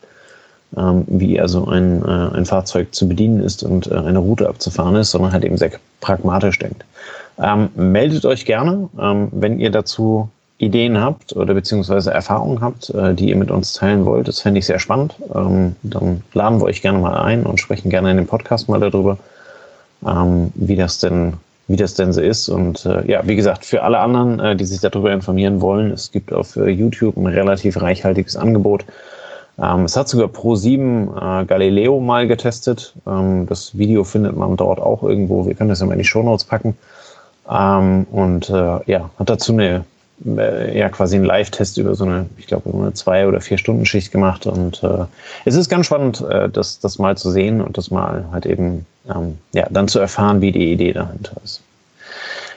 ähm, 0.76 1.04
wie 1.06 1.40
also 1.40 1.66
ein, 1.66 2.02
äh, 2.02 2.36
ein 2.36 2.46
Fahrzeug 2.46 2.94
zu 2.94 3.08
bedienen 3.08 3.40
ist 3.40 3.62
und 3.62 3.90
äh, 3.90 3.94
eine 3.94 4.18
Route 4.18 4.48
abzufahren 4.48 4.96
ist, 4.96 5.10
sondern 5.10 5.32
halt 5.32 5.44
eben 5.44 5.56
sehr 5.56 5.72
pragmatisch 6.00 6.58
denkt. 6.58 6.84
Ähm, 7.38 7.70
meldet 7.74 8.24
euch 8.24 8.44
gerne, 8.44 8.88
ähm, 9.00 9.28
wenn 9.32 9.58
ihr 9.58 9.70
dazu 9.70 10.28
Ideen 10.62 11.00
habt 11.00 11.34
oder 11.34 11.54
beziehungsweise 11.54 12.12
Erfahrungen 12.12 12.60
habt, 12.60 12.90
äh, 12.90 13.14
die 13.14 13.30
ihr 13.30 13.36
mit 13.36 13.50
uns 13.50 13.72
teilen 13.72 14.04
wollt. 14.06 14.28
Das 14.28 14.40
fände 14.40 14.58
ich 14.60 14.66
sehr 14.66 14.78
spannend. 14.78 15.16
Ähm, 15.34 15.76
dann 15.82 16.22
laden 16.32 16.60
wir 16.60 16.66
euch 16.66 16.82
gerne 16.82 16.98
mal 16.98 17.20
ein 17.20 17.44
und 17.44 17.60
sprechen 17.60 17.90
gerne 17.90 18.12
in 18.12 18.16
dem 18.16 18.26
Podcast 18.26 18.68
mal 18.68 18.80
darüber, 18.80 19.18
ähm, 20.06 20.52
wie 20.54 20.76
das 20.76 20.98
denn 20.98 21.34
wie 21.68 21.76
das 21.76 21.94
denn 21.94 22.12
so 22.12 22.20
ist. 22.20 22.48
Und 22.48 22.84
äh, 22.86 23.08
ja, 23.10 23.26
wie 23.26 23.36
gesagt, 23.36 23.64
für 23.64 23.82
alle 23.82 23.98
anderen, 23.98 24.40
äh, 24.40 24.56
die 24.56 24.64
sich 24.64 24.80
darüber 24.80 25.12
informieren 25.12 25.60
wollen, 25.60 25.90
es 25.90 26.10
gibt 26.12 26.32
auf 26.32 26.56
äh, 26.56 26.68
YouTube 26.68 27.16
ein 27.16 27.26
relativ 27.26 27.80
reichhaltiges 27.80 28.36
Angebot. 28.36 28.84
Ähm, 29.60 29.84
es 29.84 29.96
hat 29.96 30.08
sogar 30.08 30.28
Pro7 30.28 31.42
äh, 31.42 31.44
Galileo 31.44 32.00
mal 32.00 32.26
getestet. 32.26 32.94
Ähm, 33.06 33.46
das 33.46 33.76
Video 33.78 34.04
findet 34.04 34.36
man 34.36 34.56
dort 34.56 34.80
auch 34.80 35.02
irgendwo. 35.02 35.46
Wir 35.46 35.54
können 35.54 35.70
das 35.70 35.80
ja 35.80 35.86
mal 35.86 35.92
in 35.92 35.98
die 35.98 36.04
Shownotes 36.04 36.44
packen. 36.44 36.76
Ähm, 37.50 38.06
und 38.10 38.50
äh, 38.50 38.78
ja, 38.86 39.10
hat 39.18 39.30
dazu 39.30 39.52
eine 39.52 39.84
äh, 40.26 40.78
ja 40.78 40.88
quasi 40.88 41.16
einen 41.16 41.24
Live-Test 41.24 41.78
über 41.78 41.94
so 41.94 42.04
eine, 42.04 42.26
ich 42.38 42.46
glaube, 42.46 42.72
eine 42.72 42.92
zwei 42.94 43.26
oder 43.26 43.40
vier 43.40 43.58
Stunden 43.58 43.86
Schicht 43.86 44.12
gemacht. 44.12 44.46
Und 44.46 44.82
äh, 44.82 45.04
es 45.44 45.54
ist 45.54 45.68
ganz 45.68 45.86
spannend, 45.86 46.24
äh, 46.28 46.48
das, 46.48 46.80
das 46.80 46.98
mal 46.98 47.16
zu 47.16 47.30
sehen 47.30 47.60
und 47.60 47.78
das 47.78 47.90
mal 47.90 48.24
halt 48.32 48.46
eben 48.46 48.86
ähm, 49.12 49.38
ja, 49.52 49.66
dann 49.70 49.88
zu 49.88 49.98
erfahren, 49.98 50.40
wie 50.40 50.52
die 50.52 50.72
Idee 50.72 50.92
dahinter 50.92 51.36
ist. 51.44 51.62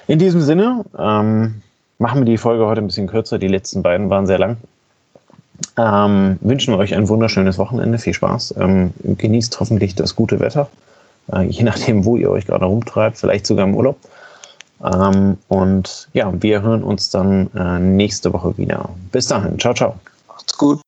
In 0.08 0.20
diesem 0.20 0.42
Sinne 0.42 0.86
ähm, 0.98 1.62
machen 1.98 2.22
wir 2.22 2.26
die 2.26 2.38
Folge 2.38 2.66
heute 2.66 2.82
ein 2.82 2.88
bisschen 2.88 3.08
kürzer. 3.08 3.40
Die 3.40 3.48
letzten 3.48 3.82
beiden 3.82 4.10
waren 4.10 4.28
sehr 4.28 4.40
lang. 4.40 4.58
Ähm, 5.78 6.38
wünschen 6.42 6.74
wir 6.74 6.78
euch 6.78 6.94
ein 6.94 7.08
wunderschönes 7.08 7.58
Wochenende. 7.58 7.98
Viel 7.98 8.14
Spaß. 8.14 8.56
Ähm, 8.60 8.94
genießt 9.04 9.60
hoffentlich 9.60 9.96
das 9.96 10.16
gute 10.16 10.40
Wetter. 10.40 10.70
Äh, 11.32 11.44
je 11.44 11.64
nachdem, 11.64 12.06
wo 12.06 12.18
ihr 12.18 12.30
euch 12.30 12.46
gerade 12.46 12.66
rumtreibt, 12.66 13.18
vielleicht 13.18 13.48
sogar 13.48 13.66
im 13.66 13.76
Urlaub. 13.76 13.98
Ähm, 14.84 15.38
und 15.48 16.10
ja, 16.14 16.32
wir 16.42 16.62
hören 16.62 16.84
uns 16.84 17.10
dann 17.10 17.50
äh, 17.56 17.80
nächste 17.80 18.34
Woche 18.34 18.58
wieder. 18.58 18.90
Bis 19.12 19.28
dahin. 19.28 19.60
Ciao, 19.60 19.74
ciao. 19.74 19.96
Macht's 20.28 20.58
gut. 20.58 20.85